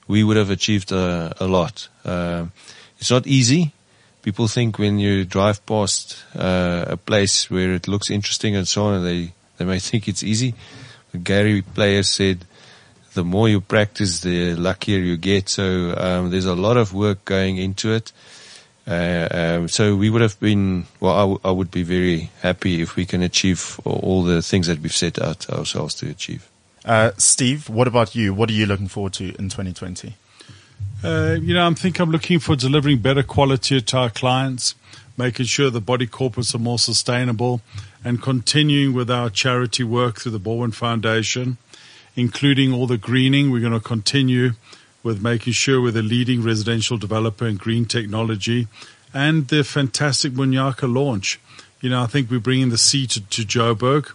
we 0.07 0.23
would 0.23 0.37
have 0.37 0.49
achieved 0.49 0.91
a, 0.91 1.33
a 1.39 1.47
lot. 1.47 1.87
Uh, 2.03 2.45
it's 2.99 3.11
not 3.11 3.27
easy. 3.27 3.73
People 4.21 4.47
think 4.47 4.79
when 4.79 4.99
you 4.99 5.25
drive 5.25 5.65
past 5.65 6.23
uh, 6.35 6.85
a 6.87 6.97
place 6.97 7.49
where 7.49 7.73
it 7.73 7.87
looks 7.87 8.09
interesting 8.09 8.55
and 8.55 8.67
so 8.67 8.85
on, 8.85 9.03
they 9.03 9.33
they 9.57 9.65
may 9.65 9.79
think 9.89 10.07
it's 10.07 10.23
easy. 10.23 10.53
But 11.11 11.23
Gary 11.23 11.61
Player 11.61 12.03
said, 12.03 12.45
"The 13.13 13.23
more 13.23 13.49
you 13.49 13.61
practice, 13.61 14.21
the 14.21 14.55
luckier 14.55 14.99
you 14.99 15.17
get." 15.17 15.49
So 15.49 15.93
um, 15.97 16.29
there's 16.29 16.45
a 16.45 16.55
lot 16.55 16.77
of 16.77 16.93
work 16.93 17.25
going 17.25 17.57
into 17.57 17.91
it. 17.91 18.11
Uh, 18.85 19.27
um, 19.31 19.67
so 19.69 19.95
we 19.95 20.09
would 20.09 20.21
have 20.21 20.37
been, 20.41 20.85
well, 20.99 21.13
I, 21.13 21.21
w- 21.21 21.39
I 21.45 21.51
would 21.51 21.71
be 21.71 21.83
very 21.83 22.29
happy 22.41 22.81
if 22.81 22.97
we 22.97 23.05
can 23.05 23.21
achieve 23.21 23.79
all 23.85 24.23
the 24.23 24.41
things 24.41 24.67
that 24.67 24.79
we've 24.79 24.93
set 24.93 25.21
out 25.21 25.49
ourselves 25.49 25.95
to 25.95 26.09
achieve. 26.09 26.49
Uh, 26.85 27.11
Steve, 27.17 27.69
what 27.69 27.87
about 27.87 28.15
you? 28.15 28.33
What 28.33 28.49
are 28.49 28.53
you 28.53 28.65
looking 28.65 28.87
forward 28.87 29.13
to 29.13 29.29
in 29.35 29.49
2020? 29.49 30.15
Uh, 31.03 31.37
you 31.41 31.53
know, 31.53 31.67
I 31.67 31.73
think 31.73 31.99
I'm 31.99 32.11
looking 32.11 32.39
for 32.39 32.55
delivering 32.55 32.99
better 32.99 33.23
quality 33.23 33.81
to 33.81 33.97
our 33.97 34.09
clients, 34.09 34.75
making 35.17 35.45
sure 35.45 35.69
the 35.69 35.81
body 35.81 36.07
corporates 36.07 36.53
are 36.55 36.59
more 36.59 36.79
sustainable, 36.79 37.61
and 38.03 38.21
continuing 38.21 38.93
with 38.93 39.09
our 39.09 39.29
charity 39.29 39.83
work 39.83 40.19
through 40.19 40.33
the 40.33 40.39
Balwin 40.39 40.73
Foundation, 40.73 41.57
including 42.15 42.73
all 42.73 42.87
the 42.87 42.97
greening. 42.97 43.51
We're 43.51 43.61
going 43.61 43.73
to 43.73 43.79
continue 43.79 44.51
with 45.03 45.21
making 45.21 45.53
sure 45.53 45.81
we're 45.81 45.91
the 45.91 46.01
leading 46.01 46.43
residential 46.43 46.97
developer 46.97 47.45
in 47.45 47.57
green 47.57 47.85
technology 47.85 48.67
and 49.13 49.47
the 49.49 49.63
fantastic 49.63 50.33
Munyaka 50.33 50.91
launch. 50.91 51.39
You 51.81 51.89
know, 51.89 52.01
I 52.01 52.07
think 52.07 52.31
we're 52.31 52.39
bringing 52.39 52.69
the 52.69 52.77
sea 52.77 53.05
to, 53.07 53.21
to 53.21 53.41
Joburg. 53.43 54.13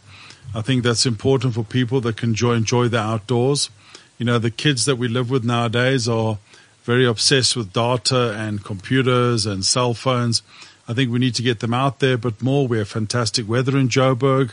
I 0.55 0.63
think 0.63 0.83
that's 0.83 1.07
important 1.07 1.55
for 1.55 1.63
people 1.63 2.01
that 2.03 2.17
can 2.17 2.31
enjoy, 2.31 2.55
enjoy 2.55 2.89
the 2.89 2.99
outdoors. 2.99 3.71
You 4.19 4.27
know, 4.27 4.39
the 4.39 4.51
kids 4.51 4.87
that 4.87 4.97
we 4.97 5.07
live 5.07 5.31
with 5.31 5.45
nowadays 5.45 6.09
are 6.09 6.39
very 6.85 7.07
obsessed 7.07 7.55
with 7.55 7.73
data 7.73 8.33
and 8.33 8.65
computers 8.65 9.45
and 9.45 9.65
cell 9.65 9.93
phones. 9.93 10.43
I 10.89 10.95
think 10.95 11.13
we 11.13 11.19
need 11.19 11.35
to 11.35 11.43
get 11.43 11.61
them 11.61 11.75
out 11.75 12.01
there, 12.01 12.17
but 12.17 12.43
more. 12.43 12.67
We 12.67 12.79
have 12.79 12.89
fantastic 12.89 13.47
weather 13.47 13.77
in 13.77 13.91
Joburg, 13.91 14.53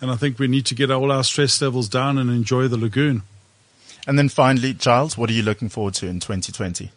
and 0.00 0.10
I 0.10 0.16
think 0.16 0.38
we 0.38 0.46
need 0.46 0.64
to 0.66 0.76
get 0.76 0.92
all 0.92 1.10
our 1.10 1.24
stress 1.24 1.60
levels 1.60 1.88
down 1.88 2.18
and 2.18 2.30
enjoy 2.30 2.68
the 2.68 2.78
lagoon. 2.78 3.22
And 4.06 4.16
then 4.16 4.28
finally, 4.28 4.74
Giles, 4.74 5.18
what 5.18 5.28
are 5.28 5.32
you 5.32 5.42
looking 5.42 5.68
forward 5.68 5.94
to 5.94 6.06
in 6.06 6.20
2020? 6.20 6.90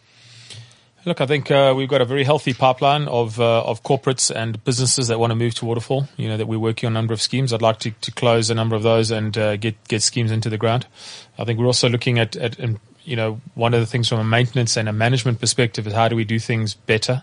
Look, 1.05 1.21
I 1.21 1.27
think 1.27 1.51
uh, 1.51 1.75
we've 1.77 1.87
got 1.87 2.01
a 2.01 2.05
very 2.05 2.23
healthy 2.23 2.55
pipeline 2.55 3.07
of 3.07 3.39
uh, 3.39 3.63
of 3.63 3.83
corporates 3.83 4.35
and 4.35 4.63
businesses 4.63 5.07
that 5.09 5.19
want 5.19 5.29
to 5.29 5.35
move 5.35 5.53
to 5.55 5.65
Waterfall. 5.65 6.07
You 6.17 6.29
know 6.29 6.37
that 6.37 6.47
we're 6.47 6.57
working 6.57 6.87
on 6.87 6.93
a 6.93 6.95
number 6.95 7.13
of 7.13 7.21
schemes. 7.21 7.53
I'd 7.53 7.61
like 7.61 7.77
to, 7.79 7.91
to 7.91 8.11
close 8.11 8.49
a 8.49 8.55
number 8.55 8.75
of 8.75 8.81
those 8.81 9.11
and 9.11 9.37
uh, 9.37 9.55
get 9.57 9.75
get 9.87 10.01
schemes 10.01 10.31
into 10.31 10.49
the 10.49 10.57
ground. 10.57 10.87
I 11.37 11.45
think 11.45 11.59
we're 11.59 11.67
also 11.67 11.89
looking 11.89 12.17
at, 12.17 12.35
at 12.35 12.57
you 13.03 13.15
know 13.15 13.39
one 13.53 13.75
of 13.75 13.81
the 13.81 13.85
things 13.85 14.09
from 14.09 14.19
a 14.19 14.23
maintenance 14.23 14.77
and 14.77 14.89
a 14.89 14.93
management 14.93 15.39
perspective 15.39 15.85
is 15.85 15.93
how 15.93 16.07
do 16.07 16.15
we 16.15 16.23
do 16.23 16.39
things 16.39 16.73
better 16.73 17.21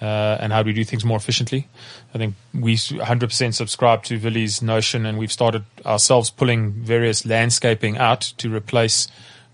uh, 0.00 0.36
and 0.38 0.52
how 0.52 0.62
do 0.62 0.68
we 0.68 0.72
do 0.72 0.84
things 0.84 1.04
more 1.04 1.16
efficiently. 1.16 1.66
I 2.14 2.18
think 2.18 2.36
we 2.54 2.76
100% 2.76 3.52
subscribe 3.52 4.04
to 4.04 4.18
Willie's 4.18 4.62
notion, 4.62 5.04
and 5.04 5.18
we've 5.18 5.32
started 5.32 5.64
ourselves 5.84 6.30
pulling 6.30 6.70
various 6.70 7.26
landscaping 7.26 7.98
out 7.98 8.20
to 8.38 8.54
replace 8.54 9.08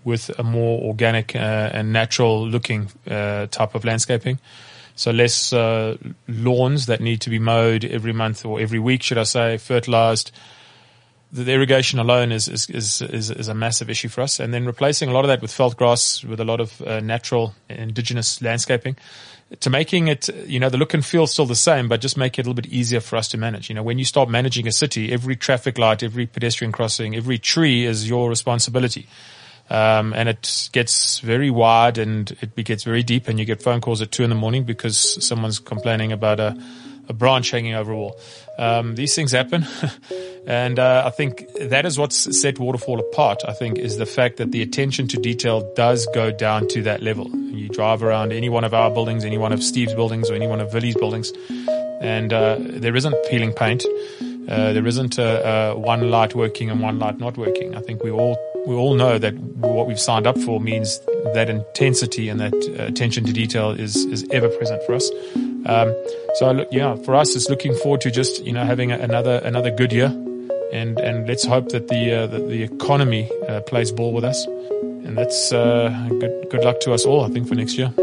with 0.05 0.31
a 0.39 0.43
more 0.43 0.81
organic 0.83 1.35
uh, 1.35 1.39
and 1.73 1.91
natural 1.91 2.47
looking 2.47 2.89
uh, 3.09 3.47
type 3.47 3.75
of 3.75 3.83
landscaping. 3.83 4.39
So 4.95 5.11
less 5.11 5.51
uh, 5.51 5.97
lawns 6.29 6.85
that 6.85 7.01
need 7.01 7.19
to 7.21 7.29
be 7.29 7.39
mowed 7.39 7.83
every 7.83 8.13
month 8.13 8.45
or 8.45 8.61
every 8.61 8.79
week, 8.79 9.03
should 9.03 9.17
I 9.17 9.23
say, 9.23 9.57
fertilized. 9.57 10.31
The 11.33 11.51
irrigation 11.51 11.99
alone 11.99 12.31
is, 12.31 12.47
is, 12.47 12.69
is, 12.69 13.01
is, 13.01 13.29
is 13.29 13.47
a 13.49 13.53
massive 13.53 13.89
issue 13.89 14.07
for 14.07 14.21
us. 14.21 14.39
And 14.39 14.53
then 14.53 14.65
replacing 14.65 15.09
a 15.09 15.11
lot 15.11 15.25
of 15.25 15.27
that 15.27 15.41
with 15.41 15.53
veld 15.53 15.75
grass, 15.75 16.23
with 16.23 16.39
a 16.39 16.45
lot 16.45 16.61
of 16.61 16.81
uh, 16.81 17.01
natural 17.01 17.55
indigenous 17.67 18.41
landscaping 18.41 18.95
to 19.59 19.69
making 19.69 20.07
it, 20.07 20.29
you 20.47 20.59
know, 20.59 20.69
the 20.69 20.77
look 20.77 20.93
and 20.93 21.05
feel 21.05 21.27
still 21.27 21.45
the 21.45 21.55
same, 21.55 21.87
but 21.87 22.01
just 22.01 22.17
make 22.17 22.39
it 22.39 22.41
a 22.41 22.49
little 22.49 22.55
bit 22.55 22.65
easier 22.67 22.99
for 22.99 23.15
us 23.15 23.27
to 23.29 23.37
manage. 23.37 23.69
You 23.69 23.75
know, 23.75 23.83
when 23.83 23.99
you 23.99 24.05
start 24.05 24.29
managing 24.29 24.67
a 24.67 24.71
city, 24.71 25.11
every 25.11 25.35
traffic 25.35 25.77
light, 25.77 26.01
every 26.03 26.25
pedestrian 26.25 26.71
crossing, 26.71 27.15
every 27.15 27.37
tree 27.37 27.85
is 27.85 28.09
your 28.09 28.27
responsibility. 28.29 29.07
Um, 29.69 30.13
and 30.13 30.29
it 30.29 30.69
gets 30.73 31.19
very 31.19 31.49
wide 31.49 31.97
and 31.97 32.35
it 32.39 32.65
gets 32.65 32.83
very 32.83 33.01
deep 33.01 33.27
and 33.27 33.39
you 33.39 33.45
get 33.45 33.63
phone 33.63 33.81
calls 33.81 34.01
at 34.01 34.11
two 34.11 34.23
in 34.23 34.29
the 34.29 34.35
morning 34.35 34.63
because 34.63 35.25
someone's 35.25 35.57
complaining 35.57 36.11
about 36.11 36.39
a, 36.39 36.55
a 37.09 37.13
branch 37.13 37.49
hanging 37.49 37.73
over 37.73 37.91
a 37.91 37.95
wall. 37.95 38.19
Um, 38.59 38.93
these 38.95 39.15
things 39.15 39.31
happen. 39.31 39.65
and, 40.47 40.77
uh, 40.77 41.03
I 41.05 41.09
think 41.09 41.47
that 41.59 41.85
is 41.85 41.97
what's 41.97 42.39
set 42.39 42.59
Waterfall 42.59 42.99
apart, 42.99 43.41
I 43.47 43.53
think, 43.53 43.79
is 43.79 43.97
the 43.97 44.05
fact 44.05 44.37
that 44.37 44.51
the 44.51 44.61
attention 44.61 45.07
to 45.09 45.17
detail 45.17 45.73
does 45.75 46.07
go 46.13 46.31
down 46.31 46.67
to 46.69 46.83
that 46.83 47.01
level. 47.01 47.27
You 47.29 47.67
drive 47.69 48.03
around 48.03 48.33
any 48.33 48.49
one 48.49 48.65
of 48.65 48.73
our 48.75 48.91
buildings, 48.91 49.25
any 49.25 49.39
one 49.39 49.51
of 49.51 49.63
Steve's 49.63 49.95
buildings 49.95 50.29
or 50.29 50.35
any 50.35 50.47
one 50.47 50.61
of 50.61 50.73
Willie's 50.73 50.95
buildings 50.95 51.33
and, 52.01 52.31
uh, 52.31 52.57
there 52.59 52.95
isn't 52.95 53.15
peeling 53.29 53.51
paint. 53.51 53.83
Uh, 54.47 54.73
there 54.73 54.85
isn't 54.85 55.17
one 55.17 56.11
light 56.11 56.35
working 56.35 56.69
and 56.69 56.81
one 56.81 56.99
light 56.99 57.17
not 57.17 57.35
working. 57.35 57.75
I 57.75 57.81
think 57.81 58.03
we 58.03 58.11
all 58.11 58.37
we 58.67 58.75
all 58.75 58.95
know 58.95 59.17
that 59.17 59.35
what 59.35 59.87
we've 59.87 59.99
signed 59.99 60.27
up 60.27 60.37
for 60.39 60.59
means 60.59 60.99
that 61.33 61.49
intensity 61.49 62.29
and 62.29 62.39
that 62.39 62.53
uh, 62.53 62.83
attention 62.83 63.25
to 63.25 63.33
detail 63.33 63.71
is 63.71 64.05
is 64.05 64.25
ever 64.31 64.49
present 64.49 64.81
for 64.83 64.95
us. 64.95 65.09
Um, 65.65 65.95
so 66.35 66.51
look, 66.51 66.67
yeah, 66.71 66.95
for 66.95 67.15
us, 67.15 67.35
it's 67.35 67.49
looking 67.49 67.75
forward 67.75 68.01
to 68.01 68.11
just 68.11 68.43
you 68.45 68.53
know 68.53 68.63
having 68.63 68.91
another 68.91 69.37
another 69.43 69.71
good 69.71 69.91
year, 69.91 70.07
and 70.71 70.99
and 70.99 71.27
let's 71.27 71.45
hope 71.45 71.69
that 71.69 71.87
the 71.87 72.11
uh, 72.13 72.27
that 72.27 72.47
the 72.47 72.63
economy 72.63 73.29
uh, 73.47 73.61
plays 73.61 73.91
ball 73.91 74.13
with 74.13 74.23
us, 74.23 74.45
and 74.45 75.17
that's 75.17 75.51
uh, 75.51 75.89
good 76.19 76.47
good 76.49 76.63
luck 76.63 76.79
to 76.81 76.93
us 76.93 77.05
all. 77.05 77.23
I 77.23 77.29
think 77.29 77.47
for 77.47 77.55
next 77.55 77.77
year. 77.77 77.93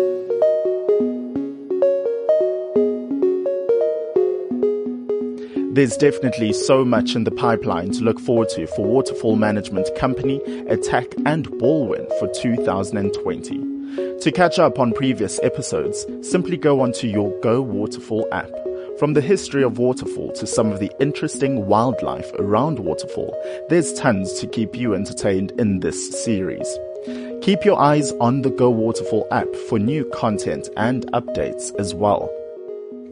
There's 5.75 5.97
definitely 5.97 6.53
so 6.53 6.85
much 6.85 7.17
in 7.17 7.25
the 7.25 7.31
pipeline 7.31 7.93
to 7.93 8.05
look 8.05 8.21
forward 8.21 8.51
to 8.51 8.67
for 8.67 8.85
Waterfall 8.85 9.37
Management 9.37 9.89
Company, 9.97 10.39
Attacq 10.69 11.15
and 11.25 11.49
Balwin 11.53 12.07
for 12.19 12.29
2020. 12.29 14.19
To 14.21 14.33
catch 14.33 14.59
up 14.59 14.79
on 14.79 14.93
previous 14.93 15.41
episodes, 15.43 16.07
simply 16.21 16.59
go 16.59 16.83
onto 16.83 17.07
your 17.07 17.31
Go 17.41 17.63
Waterfall 17.63 18.29
app. 18.33 18.51
From 18.99 19.15
the 19.15 19.23
history 19.23 19.63
of 19.63 19.79
Waterfall 19.79 20.33
to 20.33 20.47
some 20.47 20.71
of 20.71 20.79
the 20.79 20.93
interesting 21.01 21.65
wildlife 21.65 22.31
around 22.35 22.79
Waterfall, 22.79 23.35
there's 23.71 23.95
tons 23.95 24.35
to 24.41 24.47
keep 24.47 24.77
you 24.77 24.95
entertained 24.95 25.53
in 25.59 25.81
this 25.81 26.23
series. 26.23 26.79
Keep 27.41 27.65
your 27.65 27.81
eyes 27.81 28.13
on 28.21 28.43
the 28.43 28.51
Go 28.51 28.69
Waterfall 28.69 29.27
app 29.31 29.49
for 29.71 29.79
new 29.79 30.05
content 30.11 30.69
and 30.77 31.11
updates 31.13 31.75
as 31.79 31.95
well. 31.95 32.31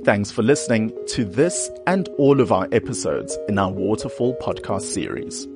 Thanks 0.03 0.31
for 0.31 0.43
listening 0.43 0.93
to 1.09 1.27
this 1.27 1.71
and 1.87 2.09
all 2.17 2.41
of 2.41 2.53
our 2.53 2.67
episodes 2.73 3.37
in 3.49 3.59
our 3.59 3.71
Waterfall 3.71 4.35
podcast 4.37 4.83
series. 4.83 5.47